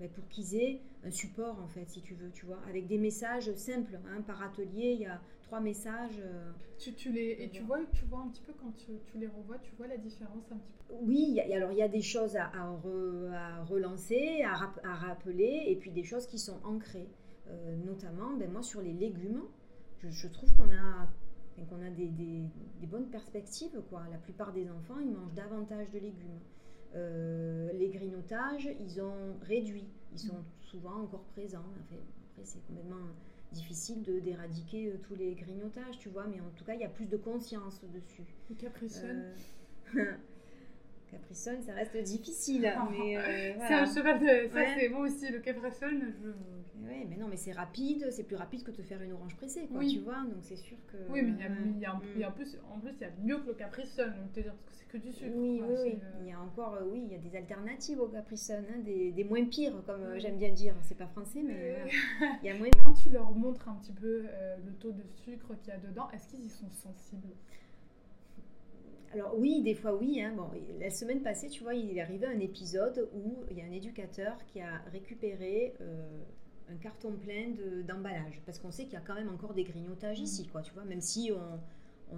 [0.08, 3.54] pour qu'ils aient un support en fait, si tu veux, tu vois, avec des messages
[3.56, 4.00] simples.
[4.08, 6.20] Hein, par atelier, il y a trois messages.
[6.20, 9.18] Euh, tu, tu les, et tu vois, tu vois un petit peu quand tu, tu,
[9.18, 10.94] les revois, tu vois la différence un petit peu?
[11.02, 15.92] Oui, alors il y a des choses à, à, relancer, à, à, rappeler, et puis
[15.92, 17.10] des choses qui sont ancrées.
[17.48, 19.42] Euh, notamment, ben, moi, sur les légumes,
[20.02, 21.08] je, trouve qu'on a
[21.70, 22.44] qu'on a des, des,
[22.80, 23.82] des, bonnes perspectives.
[23.90, 24.04] Quoi.
[24.12, 26.40] La plupart des enfants, ils mangent davantage de légumes.
[26.96, 29.88] Euh, les grignotages, ils ont réduit.
[30.14, 31.66] Ils sont souvent encore présents.
[31.82, 32.00] après,
[32.44, 33.08] c'est complètement
[33.52, 36.86] difficile de d'éradiquer euh, tous les grignotages, tu vois, mais en tout cas, il y
[36.86, 38.26] a plus de conscience dessus.
[38.50, 39.34] Le capricène
[39.96, 40.16] euh...
[41.12, 42.72] Capricone, ça reste difficile.
[42.92, 44.50] mais euh, C'est un cheval de.
[44.50, 46.14] Ça, c'est moi aussi, le Capricone.
[46.22, 46.30] Je...
[46.82, 49.68] Oui, mais non, mais c'est rapide, c'est plus rapide que de faire une orange pressée,
[49.72, 50.22] quoi, tu vois.
[50.24, 50.98] Donc c'est sûr que.
[51.12, 51.34] Oui, mais
[51.76, 54.34] il y a, en plus, en plus, il y a mieux que le Capricone, donc
[54.34, 55.32] te dire, parce que c'est que du sucre.
[55.36, 56.00] Oui, oui, oui.
[56.02, 58.80] Euh, il y a encore, euh, oui, il y a des alternatives au Capricone, hein,
[58.86, 60.74] des, des, moins pires, comme j'aime bien dire.
[60.82, 61.78] C'est pas français, mais
[62.42, 62.70] il y a moins.
[62.84, 64.26] Quand tu leur montres un petit peu
[64.66, 67.34] le taux de sucre qu'il y a dedans, est-ce qu'ils y sont sensibles?
[69.14, 70.22] Alors oui, des fois oui.
[70.22, 70.34] Hein.
[70.36, 73.66] Bon, la semaine passée, tu vois, il est arrivé un épisode où il y a
[73.66, 76.22] un éducateur qui a récupéré euh,
[76.70, 77.54] un carton plein
[77.88, 78.42] d'emballage.
[78.46, 80.86] parce qu'on sait qu'il y a quand même encore des grignotages ici, quoi, tu vois.
[80.86, 81.60] Même si on,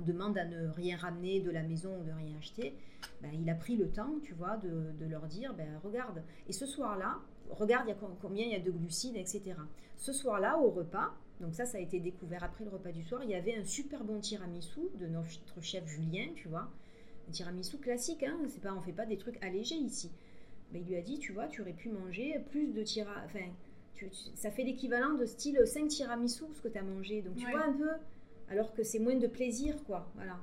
[0.05, 2.77] demande à ne rien ramener de la maison ou de rien acheter,
[3.21, 6.23] ben, il a pris le temps, tu vois, de, leur dire, ben, regarde.
[6.47, 9.53] Et ce soir-là, regarde combien il y a de glucides, etc.
[9.97, 13.21] Ce soir-là, au repas, donc ça, ça a été découvert après le repas du soir.
[13.23, 16.69] Il y avait un super bon tiramisu de notre chef Julien, tu vois.
[17.31, 18.37] Tiramisu classique, hein.
[18.47, 20.11] C'est pas, on fait pas des trucs allégés ici.
[20.71, 23.45] Mais il lui a dit, tu vois, tu aurais pu manger plus de tira, enfin,
[24.35, 27.21] ça fait l'équivalent de style 5 tiramisu, ce que tu as mangé.
[27.21, 27.89] Donc tu vois un peu,
[28.49, 30.09] alors que c'est moins de plaisir, quoi.
[30.15, 30.39] Voilà.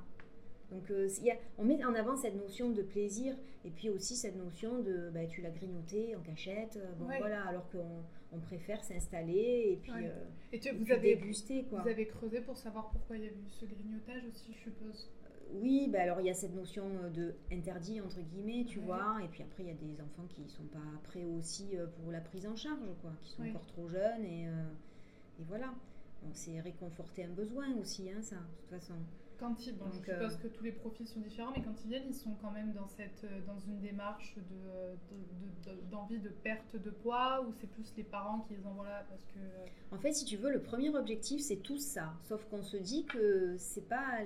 [0.71, 1.09] Donc euh,
[1.57, 5.25] on met en avant cette notion de plaisir et puis aussi cette notion de bah,
[5.25, 9.91] tu l'as grignoté en cachette, euh, bon, voilà, alors qu'on on préfère s'installer et puis,
[10.05, 11.63] euh, et vous avez, déguster.
[11.63, 11.81] Quoi.
[11.81, 15.09] Vous avez creusé pour savoir pourquoi il y a eu ce grignotage aussi, je suppose?
[15.53, 16.83] Oui, bah alors il y a cette notion
[17.13, 20.47] de interdit entre guillemets, tu vois, et puis après il y a des enfants qui
[20.49, 24.23] sont pas prêts aussi pour la prise en charge, quoi, qui sont encore trop jeunes
[24.25, 24.43] et,
[25.39, 25.73] et voilà.
[26.33, 28.95] c'est réconforter un besoin aussi, hein, ça, de toute façon.
[29.39, 31.89] Quand ils, bon, je suppose euh, que tous les profils sont différents, mais quand ils
[31.89, 34.35] viennent, ils sont quand même dans, cette, euh, dans une démarche
[35.89, 38.89] d'envie de, de, de, perte de poids ou c'est plus les parents qui les envoient
[38.89, 39.39] là parce que...
[39.39, 42.13] Euh, en fait, si tu veux, le premier objectif, c'est tout ça.
[42.23, 44.19] Sauf qu'on se dit que c'est pas...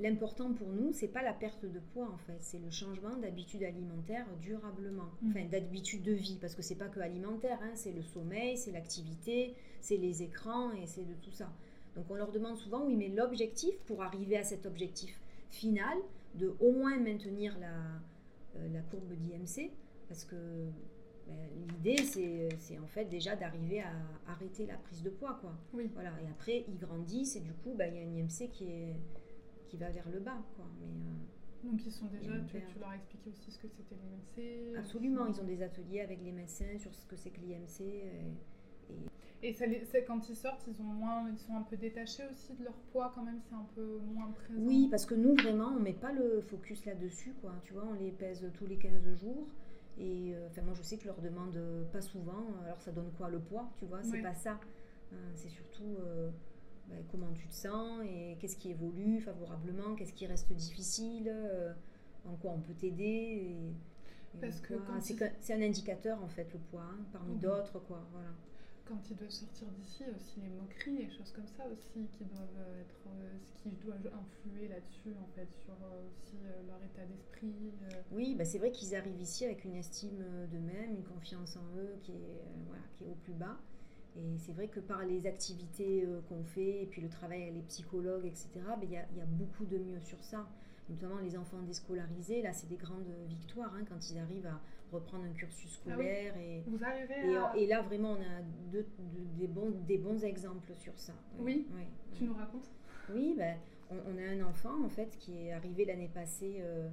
[0.00, 3.64] L'important pour nous, c'est pas la perte de poids en fait, c'est le changement d'habitude
[3.64, 5.30] alimentaire durablement, mmh.
[5.30, 8.70] enfin d'habitude de vie, parce que c'est pas que alimentaire, hein, c'est le sommeil, c'est
[8.70, 11.52] l'activité, c'est les écrans et c'est de tout ça.
[11.96, 15.98] Donc on leur demande souvent, oui, mais l'objectif pour arriver à cet objectif final,
[16.36, 17.74] de au moins maintenir la,
[18.56, 19.70] euh, la courbe d'IMC,
[20.08, 20.36] parce que
[21.26, 21.36] ben,
[21.68, 22.02] l'idée
[22.58, 23.92] c'est en fait déjà d'arriver à
[24.30, 25.38] arrêter la prise de poids.
[25.40, 25.54] Quoi.
[25.72, 25.90] Oui.
[25.94, 26.10] Voilà.
[26.22, 28.96] Et après ils grandissent et du coup ben, il y a une IMC qui, est,
[29.72, 30.44] qui va vers le bas.
[30.56, 30.66] Quoi.
[30.80, 34.76] Mais, euh, donc ils sont déjà, tu, leur as expliqué aussi ce que c'était l'IMC
[34.76, 37.80] Absolument, ils ont des ateliers avec les médecins sur ce que c'est que l'IMC.
[37.80, 39.64] Et, et ça,
[40.06, 43.12] quand ils sortent, ils, ont moins, ils sont un peu détachés aussi de leur poids
[43.14, 44.60] quand même, c'est un peu moins présent?
[44.60, 47.54] Oui, parce que nous, vraiment, on met pas le focus là-dessus, quoi.
[47.64, 49.46] Tu vois, on les pèse tous les 15 jours.
[49.98, 51.58] Et euh, moi, je sais que je leur demande
[51.92, 54.58] pas souvent, alors ça donne quoi le poids, tu vois, c'est pas ça.
[55.12, 56.30] Euh, c'est surtout euh,
[56.88, 61.32] bah, comment tu te sens et qu'est-ce qui évolue favorablement, qu'est-ce qui reste difficile,
[62.26, 63.56] en quoi on peut t'aider.
[64.40, 64.74] Parce que
[65.40, 68.06] c'est un indicateur en fait le poids, hein, parmi d'autres, quoi.
[68.12, 68.30] Voilà
[68.92, 72.58] quand ils doivent sortir d'ici, aussi les moqueries, les choses comme ça aussi qui doivent
[72.58, 77.04] euh, être, euh, ce qui doit influer là-dessus en fait sur euh, aussi leur état
[77.06, 77.72] d'esprit.
[78.10, 81.96] Oui, bah c'est vrai qu'ils arrivent ici avec une estime d'eux-mêmes, une confiance en eux
[82.02, 83.58] qui est voilà, qui est au plus bas.
[84.16, 87.62] Et c'est vrai que par les activités qu'on fait et puis le travail avec les
[87.62, 90.46] psychologues, etc., bah, il y, a, y, a beaucoup de mieux sur ça
[90.88, 94.60] notamment les enfants déscolarisés, là c'est des grandes victoires hein, quand ils arrivent à
[94.92, 96.36] reprendre un cursus ah scolaire.
[96.36, 101.14] et, Vous arrivez et, là vraiment on a des, bons, des bons exemples sur ça.
[101.38, 101.66] Oui,
[102.12, 102.70] tu nous racontes?
[103.12, 103.56] Oui, ben,
[103.90, 106.56] on, a un enfant en fait qui est arrivé l'année passée.
[106.60, 106.88] Euh,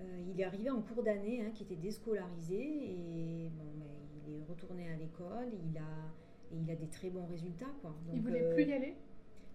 [0.00, 3.86] euh, il est arrivé en cours d'année, hein, qui était déscolarisé et bon, ben,
[4.26, 5.48] il est retourné à l'école.
[5.70, 6.12] Il a
[6.52, 7.94] et il a des très bons résultats quoi.
[8.06, 8.94] Donc, il voulait plus y aller?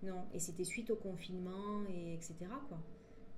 [0.03, 2.35] Non, et c'était suite au confinement, et etc.
[2.69, 2.77] Quoi.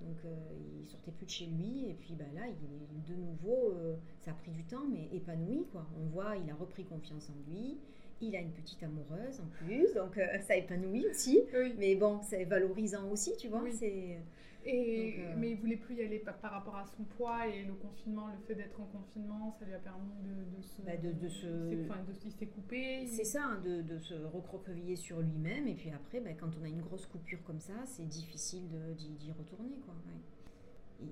[0.00, 0.34] Donc euh,
[0.82, 3.96] il sortait plus de chez lui, et puis bah, là, il est de nouveau, euh,
[4.20, 5.66] ça a pris du temps, mais épanoui.
[5.72, 5.86] Quoi.
[5.98, 7.78] On voit, il a repris confiance en lui,
[8.20, 11.40] il a une petite amoureuse en plus, donc euh, ça épanouit aussi.
[11.78, 13.64] Mais bon, c'est valorisant aussi, tu vois.
[13.72, 14.18] C'est
[14.64, 17.74] et, euh, Mais il voulait plus y aller par, rapport à son poids et le
[17.74, 20.82] confinement, le fait d'être en confinement, ça lui a permis de, se.
[20.82, 23.06] Bah, de, se il s'est coupé.
[23.06, 25.66] C'est ça, hein, de, se recroqueviller sur lui-même.
[25.66, 29.32] Et puis après, bah, quand on a une grosse coupure comme ça, c'est difficile d'y
[29.32, 29.76] retourner.
[29.84, 29.94] Quoi,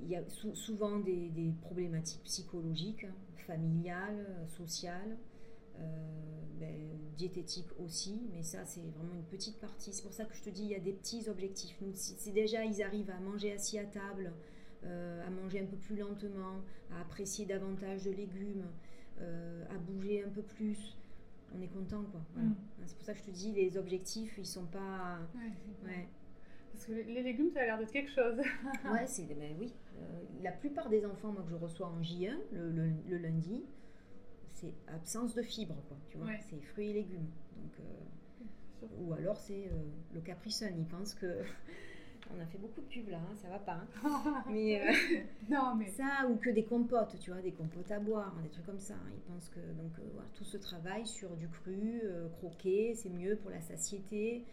[0.03, 3.07] Il y a souvent des, des, problématiques psychologiques,
[3.47, 5.17] familiales, sociales.
[5.81, 6.19] Euh,
[6.61, 6.75] ben,
[7.17, 9.93] diététique aussi, mais ça c'est vraiment une petite partie.
[9.93, 11.77] C'est pour ça que je te dis, il y a des petits objectifs.
[11.81, 14.33] Nous, si déjà ils arrivent à manger assis à table,
[14.85, 16.63] euh, à manger un peu plus lentement,
[16.93, 18.67] à apprécier davantage de légumes,
[19.21, 20.97] euh, à bouger un peu plus,
[21.57, 22.21] on est content quoi.
[22.37, 22.55] Mm.
[22.87, 25.21] C'est pour ça que je te dis, les objectifs ils sont pas.
[25.85, 26.09] Ouais,
[26.73, 28.39] Parce que les légumes, ça a l'air d'être quelque chose.
[28.93, 29.73] ouais, c'est ben oui.
[30.43, 33.65] la plupart des enfants moi, que je reçois en J1 le lundi,
[34.61, 35.97] c'est absence de fibres, quoi.
[36.11, 37.29] Tu vois, c'est fruits et légumes.
[37.57, 39.83] Donc, euh, ou alors c'est euh,
[40.15, 40.73] le Capri Sun.
[40.77, 41.43] Ils pensent que
[42.37, 43.85] on a fait beaucoup de pubs là, hein, ça va pas.
[44.05, 44.43] Hein.
[44.51, 44.93] mais, euh,
[45.51, 48.51] non, mais ça ou que des compotes, tu vois, des compotes à boire, hein, des
[48.51, 48.95] trucs comme ça.
[49.15, 52.03] Ils pensent que donc voilà, tout ce travail sur du cru,
[52.39, 54.45] croquer, c'est mieux pour la satiété.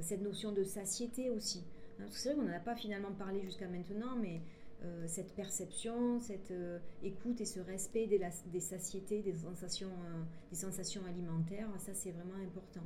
[0.00, 1.64] cette notion de satiété aussi.
[2.10, 4.40] c'est vrai qu'on n'en a pas finalement parlé jusqu'à maintenant, mais
[4.84, 10.22] euh, cette perception, cette euh, écoute et ce respect des, des satiétés, des sensations, euh,
[10.50, 12.82] des sensations alimentaires, ça c'est vraiment important.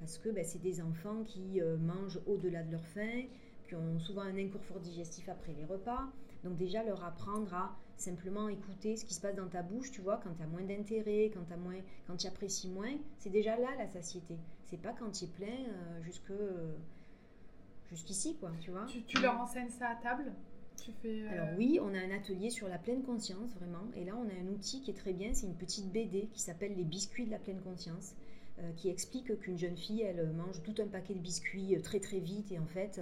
[0.00, 3.22] Parce que ben, c'est des enfants qui mangent au-delà de leur faim,
[3.68, 6.04] qui ont souvent un inconfort digestif après les repas.
[6.42, 10.00] Donc déjà leur apprendre à simplement écouter ce qui se passe dans ta bouche, tu
[10.02, 13.56] vois, quand tu as moins d'intérêt, quand, as moins, quand tu apprécies moins, c'est déjà
[13.56, 14.36] là la satiété.
[14.66, 15.64] C'est pas quand tu es plein
[16.02, 16.32] jusque,
[17.88, 18.84] jusqu'ici, quoi, tu vois.
[18.86, 20.32] Tu, tu leur enseignes ça à table?
[21.04, 23.90] Euh, Alors oui, on a un atelier sur la pleine conscience, vraiment.
[23.94, 26.40] Et là, on a un outil qui est très bien, c'est une petite BD qui
[26.40, 28.14] s'appelle Les biscuits de la pleine conscience,
[28.58, 32.20] euh, qui explique qu'une jeune fille, elle mange tout un paquet de biscuits très très
[32.20, 33.00] vite et en fait,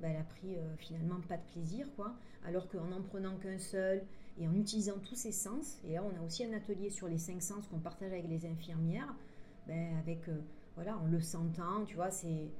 [0.00, 2.14] bah, elle a pris finalement pas de plaisir, quoi.
[2.44, 4.02] Alors qu'en en prenant qu'un seul
[4.38, 7.18] et en utilisant tous ses sens, et là, on a aussi un atelier sur les
[7.18, 9.14] cinq sens qu'on partage avec les infirmières,
[9.68, 10.22] ben, avec,
[10.74, 12.50] voilà, en le sentant, tu vois, c'est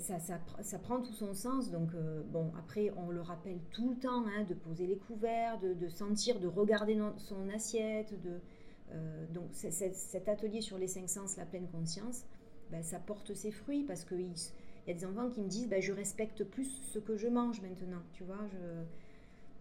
[0.00, 1.70] ça, prend tout son sens.
[1.70, 5.58] Donc, euh, bon, après, on le rappelle tout le temps hein, de poser les couverts,
[5.60, 8.20] de, sentir, de regarder son assiette.
[8.22, 8.40] De,
[8.92, 12.24] euh, donc, cet atelier sur les cinq sens, la pleine conscience,
[12.70, 14.32] ben, ça porte ses fruits parce qu'il
[14.86, 17.60] y a des enfants qui me disent ben, Je respecte plus ce que je mange
[17.60, 18.02] maintenant.
[18.12, 18.84] Tu vois, je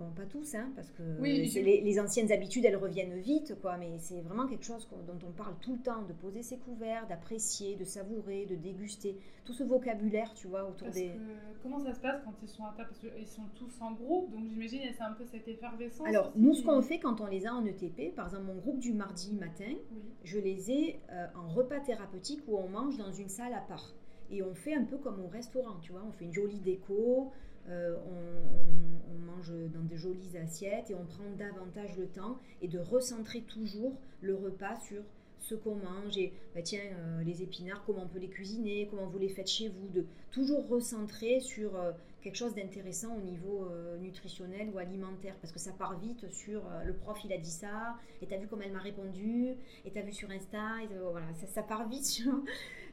[0.01, 3.77] Bon, pas tous, hein, parce que les, anciennes habitudes, elles reviennent vite, quoi.
[3.77, 7.05] Mais c'est vraiment quelque chose dont on parle tout le temps, de poser ses couverts,
[7.07, 9.15] d'apprécier, de savourer, de déguster.
[9.45, 11.11] Tout ce vocabulaire, tu vois, autour des...
[11.61, 14.31] comment ça se passe quand ils sont à table Parce qu'ils sont tous en groupe,
[14.31, 16.07] donc j'imagine c'est un peu cette effervescence.
[16.07, 18.79] Alors, nous, ce qu'on fait quand on les a en ETP, par exemple, mon groupe
[18.79, 19.75] du mardi matin,
[20.23, 23.93] je les ai euh, en repas thérapeutique où on mange dans une salle à part.
[24.31, 27.31] Et on fait un peu comme au restaurant, tu vois, on fait une jolie déco,
[27.69, 32.79] euh, on, mange dans de jolies assiettes et on prend davantage le temps et de
[32.79, 35.03] recentrer toujours le repas sur
[35.39, 39.07] ce qu'on mange et bah, tiens euh, les épinards comment on peut les cuisiner comment
[39.07, 41.91] vous les faites chez vous de toujours recentrer sur euh,
[42.21, 43.67] quelque chose d'intéressant au niveau
[43.99, 47.95] nutritionnel ou alimentaire parce que ça part vite sur le prof il a dit ça
[48.21, 49.55] et t'as vu comment elle m'a répondu
[49.85, 52.43] et t'as vu sur Insta et, voilà ça, ça, part vite sur,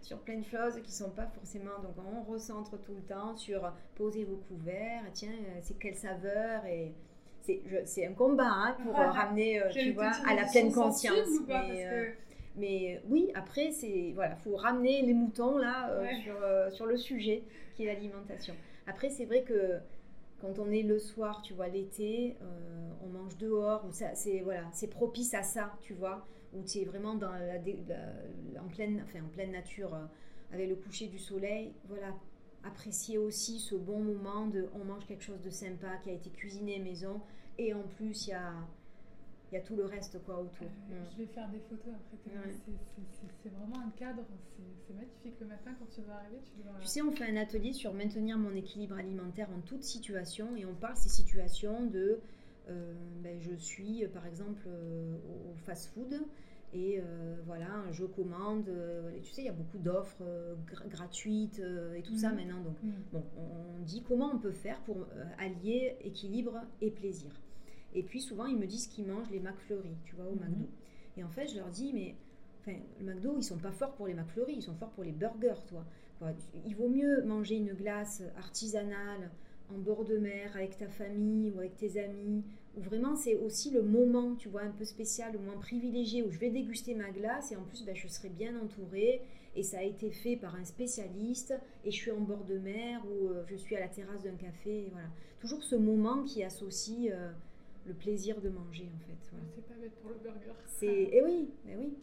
[0.03, 1.79] sur plein de choses qui sont pas forcément.
[1.83, 6.65] Donc on recentre tout le temps sur poser vos couverts, tiens, euh, c'est quelle saveur
[6.67, 6.93] et
[7.87, 11.29] c'est un combat hein, pour euh, ramener, euh, tu vois, à la pleine conscience.
[12.57, 15.91] Mais, oui, après, c'est voilà, faut ramener les moutons là
[16.25, 17.43] sur, sur le sujet
[17.75, 18.55] qui est l'alimentation.
[18.89, 19.79] Après, c'est vrai que
[20.41, 22.37] quand on est le soir, tu vois, l'été,
[23.05, 27.13] on mange dehors, c'est voilà, c'est propice à ça, tu vois où tu es vraiment
[27.13, 30.05] en pleine nature, euh,
[30.53, 32.15] avec le coucher du soleil, voilà,
[32.65, 36.31] apprécier aussi ce bon moment de on mange quelque chose de sympa qui a été
[36.31, 37.21] cuisiné maison.
[37.59, 38.55] Et en plus il y a
[39.51, 40.67] il y a tout le reste quoi autour.
[40.91, 41.07] Euh, mm.
[41.13, 42.17] Je vais faire des photos après.
[43.43, 44.23] C'est vraiment un cadre,
[44.87, 45.41] c'est magnifique.
[45.41, 46.73] Le matin quand tu dois arriver, tu dois...
[46.81, 50.67] Tu sais, on fait un atelier sur maintenir mon équilibre alimentaire en toute situation et
[50.67, 52.21] on parle ces situations de
[52.71, 52.93] euh,
[53.23, 55.17] ben, je suis par exemple euh,
[55.51, 56.21] au fast-food
[56.75, 58.71] et euh, voilà, je commande.
[59.23, 60.23] tu sais, il y a beaucoup d'offres
[60.89, 61.63] gratuites
[61.97, 62.37] et tout ça mhm.
[62.37, 62.61] maintenant.
[62.61, 62.93] Donc, mhm.
[63.13, 65.07] bon, on dit comment on peut faire pour
[65.39, 67.31] allier équilibre et plaisir.
[67.99, 70.41] Et puis souvent, ils me disent qu'ils mangent les McFlurry, tu vois, au mhm.
[70.41, 70.69] McDo.
[71.17, 72.15] Et en fait, je leur dis, mais
[72.61, 75.13] enfin, le McDo, ils sont pas forts pour les McFlurry, ils sont forts pour les
[75.13, 75.85] burgers, toi.
[76.67, 79.31] Il vaut mieux manger une glace artisanale
[79.71, 82.45] en bord de mer avec ta famille ou avec tes amis,
[82.77, 86.31] où vraiment c'est aussi le moment, tu vois, un peu spécial, le moment privilégié où
[86.31, 89.21] je vais déguster ma glace et en plus ben, je serai bien entourée
[89.55, 93.03] et ça a été fait par un spécialiste et je suis en bord de mer
[93.07, 95.09] ou euh, je suis à la terrasse d'un café, voilà.
[95.41, 97.31] Toujours ce moment qui associe euh,
[97.89, 99.37] le plaisir de manger en fait.
[99.55, 100.53] C'est pas bête pour le burger.
[100.67, 101.97] C'est, et eh oui, et eh oui.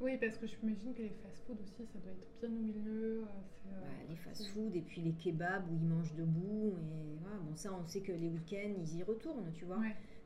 [0.00, 3.18] Oui, parce que je m'imagine que les fast-food aussi, ça doit être bien au milieu.
[3.18, 3.24] Euh,
[3.68, 6.74] euh, les fast-food et puis les kebabs où ils mangent debout.
[6.78, 9.80] Et voilà, bon, ça, on sait que les week-ends, ils y retournent, tu vois.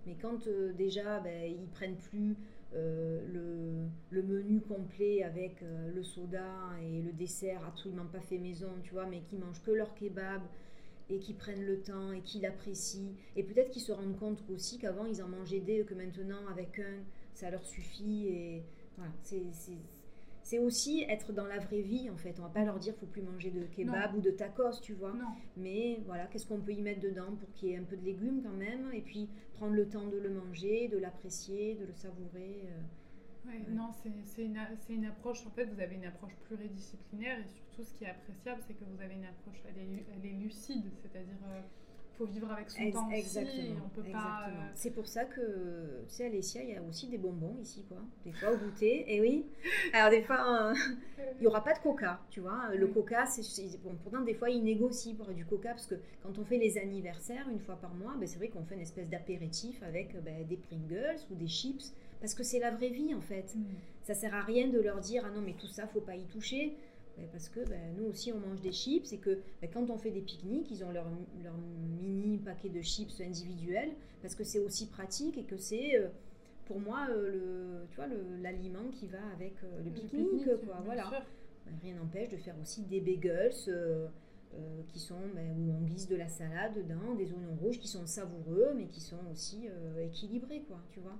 [0.06, 2.36] Mais quand euh, déjà, ben, ils prennent plus
[2.72, 5.62] le, le, menu complet avec
[5.94, 9.70] le soda et le dessert absolument pas fait maison, tu vois, mais qui mangent que
[9.70, 10.42] leur kebab
[11.10, 13.12] et qui prennent le temps et qui l'apprécient.
[13.36, 16.78] Et peut-être qu'ils se rendent compte aussi qu'avant, ils en mangeaient des, que maintenant, avec
[16.78, 17.02] un,
[17.34, 18.28] ça leur suffit.
[18.28, 18.62] Et
[18.96, 19.12] voilà,
[20.42, 22.38] c'est aussi être dans la vraie vie en fait.
[22.38, 25.14] On va pas leur dire faut plus manger de kebab ou de tacos, tu vois.
[25.56, 28.04] Mais voilà, qu'est-ce qu'on peut y mettre dedans pour qu'il y ait un peu de
[28.04, 28.92] légumes quand même?
[28.92, 32.64] Et puis prendre le temps de le manger, de l'apprécier, de le savourer.
[32.66, 34.58] Euh, ouais, Non, c'est une,
[34.90, 38.60] une, approche, en fait, vous avez une approche pluridisciplinaire et surtout ce qui est appréciable,
[38.66, 41.60] c'est que vous avez une approche, elle est, elle est lucide, c'est-à-dire euh,
[42.16, 43.74] faut vivre avec son temps exactement, aussi.
[43.84, 44.46] On peut pas.
[44.48, 47.84] Euh, c'est pour ça que, tu sais, Alessia, il y a aussi des bonbons ici,
[47.88, 47.98] quoi.
[48.24, 49.04] Des fois au goûter.
[49.12, 49.46] Et oui.
[49.92, 50.74] Alors, des fois, euh,
[51.38, 52.72] il n'y aura pas de coca, tu vois.
[52.74, 53.42] Le coca, c'est.
[53.82, 56.78] Bon, pourtant, des fois, ils négocient pour du coca parce que quand on fait les
[56.78, 60.46] anniversaires une fois par mois, ben, c'est vrai qu'on fait une espèce d'apéritif avec ben,
[60.46, 63.54] des Pringles ou des chips parce que c'est la vraie vie, en fait.
[63.54, 63.64] Mm.
[64.04, 66.24] Ça sert à rien de leur dire, ah non, mais tout ça, faut pas y
[66.26, 66.76] toucher.
[67.16, 69.98] Ben, parce que ben, nous aussi on mange des chips et que ben, quand on
[69.98, 71.06] fait des pique-niques, ils ont leur,
[71.42, 71.54] leur,
[72.02, 76.08] mini paquet de chips individuels parce que c'est aussi pratique et que c'est euh,
[76.66, 78.06] pour moi euh, le, tu vois,
[78.40, 80.44] l'aliment qui va avec euh, le pique-nique.
[80.66, 81.24] quoi, voilà.
[81.82, 83.52] rien n'empêche de faire aussi des bagels
[84.88, 88.72] qui sont, où on glisse de la salade dedans, des oignons rouges qui sont savoureux,
[88.76, 89.66] mais qui sont aussi
[90.00, 91.18] équilibrés, quoi, tu vois.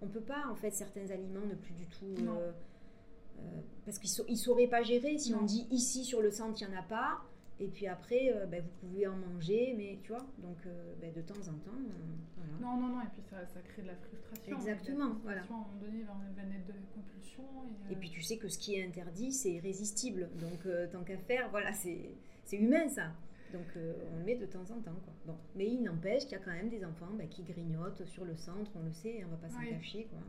[0.00, 2.14] On peut pas, en fait, certains aliments ne plus du tout...
[3.38, 6.68] Euh, parce qu'ils ne sauraient pas gérer si on dit ici sur le centre, il
[6.68, 7.22] n'y en a pas,
[7.60, 11.12] et puis après, euh, ben, vous pouvez en manger, mais tu vois, donc euh, ben,
[11.12, 11.76] de temps en temps.
[11.76, 14.56] Euh, non, non, non, et puis ça, ça crée de la frustration.
[14.56, 15.40] Exactement, voilà.
[15.40, 17.42] À un moment donné, il va naître de la compulsion.
[17.88, 20.28] Et, et, puis tu sais que ce qui est interdit, c'est irrésistible.
[20.40, 22.12] Donc tant qu'à faire, voilà, c'est
[22.52, 23.10] humain ça.
[23.52, 25.00] Donc on le met de temps en temps.
[25.04, 25.14] Quoi.
[25.26, 25.36] Bon.
[25.56, 28.36] Mais il n'empêche qu'il y a quand même des enfants ben, qui grignotent sur le
[28.36, 30.06] centre, on le sait, on ne va pas s'en cacher.
[30.10, 30.20] Quoi.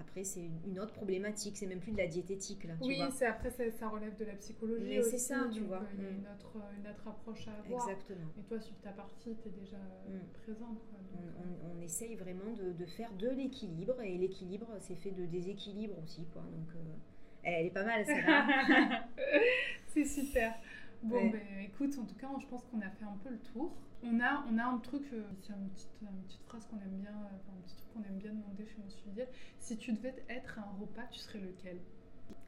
[0.00, 2.64] Après, c'est une autre problématique, c'est même plus de la diététique.
[2.64, 5.02] Là, oui, c'est après, ça, relève de la psychologie.
[5.02, 5.82] c'est ça, tu vois.
[5.94, 6.14] Il y a mm.
[6.14, 7.88] une autre, une autre approche à avoir.
[7.88, 8.28] Exactement.
[8.38, 10.42] Et toi, sur ta partie, tu es déjà mm.
[10.42, 10.82] présente.
[11.14, 15.94] on, on, essaye vraiment de, de faire de l'équilibre, et l'équilibre, c'est fait de déséquilibre
[16.02, 16.26] aussi.
[16.32, 16.42] Quoi.
[16.42, 16.96] Donc, euh,
[17.42, 19.06] elle est pas mal, celle-là.
[19.88, 20.54] c'est super.
[21.02, 23.72] Bon, ben, écoute, en tout cas, je pense qu'on a fait un peu le tour.
[24.02, 27.00] On a, on a un truc, euh, c'est une petite, une petite phrase qu'on aime
[27.00, 29.22] bien, euh, un petit truc qu'on aime bien demander chez mon suivi.
[29.58, 31.78] Si tu devais être un repas, tu serais lequel?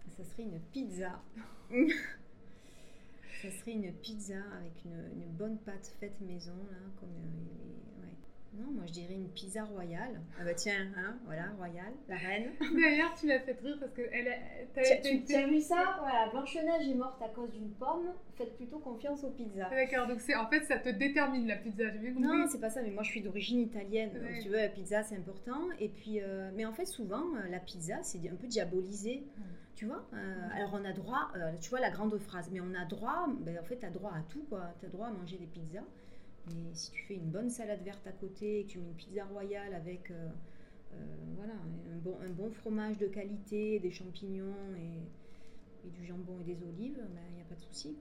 [0.09, 1.22] Ça serait une pizza.
[3.42, 8.07] ça serait une pizza avec une, une, bonne pâte faite maison, là, comme euh,
[8.55, 10.20] non, moi je dirais une pizza royale.
[10.38, 12.50] Ah bah tiens, hein, voilà, royale, la reine.
[12.61, 14.28] D'ailleurs, tu m'as fait rire parce que elle,
[14.74, 18.12] tu, as vu ça Voilà, Blanche-Neige est morte à cause d'une pomme.
[18.36, 19.70] Faites plutôt confiance aux pizzas.
[19.70, 21.84] D'accord, donc c'est en fait ça te détermine la pizza.
[22.16, 22.82] Non, c'est pas ça.
[22.82, 24.11] Mais moi je suis d'origine italienne.
[24.12, 25.68] Donc, tu veux, la pizza c'est important.
[25.80, 29.22] Et puis, euh, mais en fait souvent euh, la pizza c'est un peu diabolisé.
[29.74, 32.84] Tu vois euh, Alors on a droit, tu vois la grande phrase, mais on a
[32.84, 34.74] droit, ben, en fait tu as droit à tout quoi.
[34.78, 35.84] Tu as droit à manger des pizzas.
[36.47, 38.95] Mais si tu fais une bonne salade verte à côté et que tu mets une
[38.95, 40.28] pizza royale avec euh,
[40.95, 40.97] euh,
[41.36, 46.45] voilà, un, bon, un bon fromage de qualité, des champignons et, et du jambon et
[46.45, 47.97] des olives, il ben, n'y a pas de souci.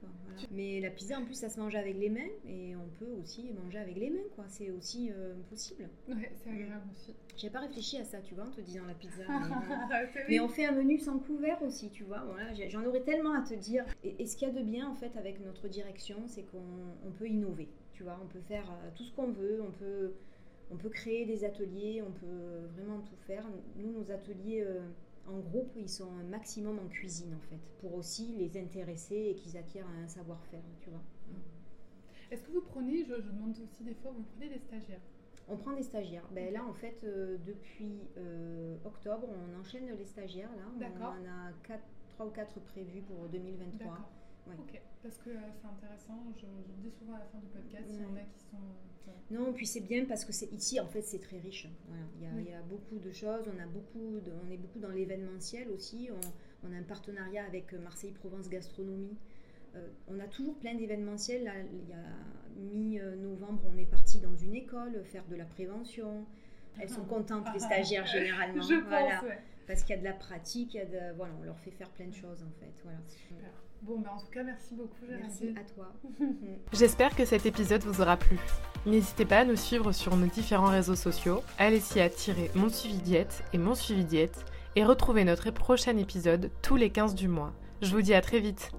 [0.51, 3.51] Mais la pizza, en plus, ça se mange avec les mains et on peut aussi
[3.63, 4.27] manger avec les mains.
[4.35, 4.45] quoi.
[4.47, 5.89] C'est aussi euh, possible.
[6.07, 7.15] Ouais, c'est agréable aussi.
[7.37, 9.23] J'ai pas réfléchi à ça, tu vois, en te disant la pizza.
[10.29, 12.23] mais, on fait un menu sans couvert aussi, tu vois.
[12.25, 13.85] Voilà, J'en aurais tellement à te dire.
[14.03, 17.11] Et, et ce qu'il y a de bien, en fait, avec notre direction, c'est qu'on
[17.17, 17.69] peut innover
[18.21, 20.13] on peut faire euh, tout ce qu'on veut, on peut,
[20.71, 23.45] on peut créer des ateliers, on peut vraiment tout faire.
[23.75, 24.81] Nous, nos ateliers euh,
[25.27, 29.35] en groupe, ils sont un maximum en cuisine, en fait, pour aussi les intéresser et
[29.35, 31.03] qu'ils acquièrent un savoir-faire, tu vois.
[32.31, 35.01] Est-ce que vous prenez, je, demande aussi des fois, vous prenez des stagiaires?
[35.49, 36.25] On prend des stagiaires.
[36.31, 37.99] Ben là, en fait, euh, depuis
[38.85, 40.51] octobre, on enchaîne les stagiaires.
[40.55, 43.97] Là, on en a 4, 3 ou 4 prévus pour 2023.
[44.47, 47.85] Ok, parce que euh, c'est intéressant, je, le dis souvent à la fin du podcast,
[47.89, 48.57] il y en a qui sont...
[48.57, 51.67] Euh, non, puis c'est bien parce que c'est ici, en fait, c'est très riche.
[52.17, 54.79] Il, y a, il, y a, beaucoup de choses, on, a beaucoup on est beaucoup
[54.79, 56.09] dans l'événementiel aussi,
[56.63, 59.17] on, a un partenariat avec Marseille-Provence Gastronomie.
[59.75, 61.45] Euh, on a toujours plein d'événementiels.
[61.45, 62.03] Là, il y a
[62.57, 66.25] mi-novembre, on est parti dans une école faire de la prévention.
[66.79, 68.61] Elles sont contentes, les stagiaires, généralement.
[68.61, 69.29] Je pense,
[69.67, 71.71] Parce qu'il y a de la pratique, il y a de, voilà, on leur fait
[71.71, 72.73] faire plein de choses, en fait.
[72.83, 72.99] Voilà.
[73.07, 73.51] Super.
[73.81, 75.91] Bon, ben en tout cas, merci beaucoup, Merci à toi.
[76.71, 78.37] J'espère que cet épisode vous aura plu.
[78.85, 83.43] N'hésitez pas à nous suivre sur nos différents réseaux sociaux, Alessia tirer Mon Suivi Diète
[83.53, 87.53] et Mon Suivi Diète, et retrouvez notre prochain épisode tous les 15 du mois.
[87.81, 88.71] Je vous dis à très vite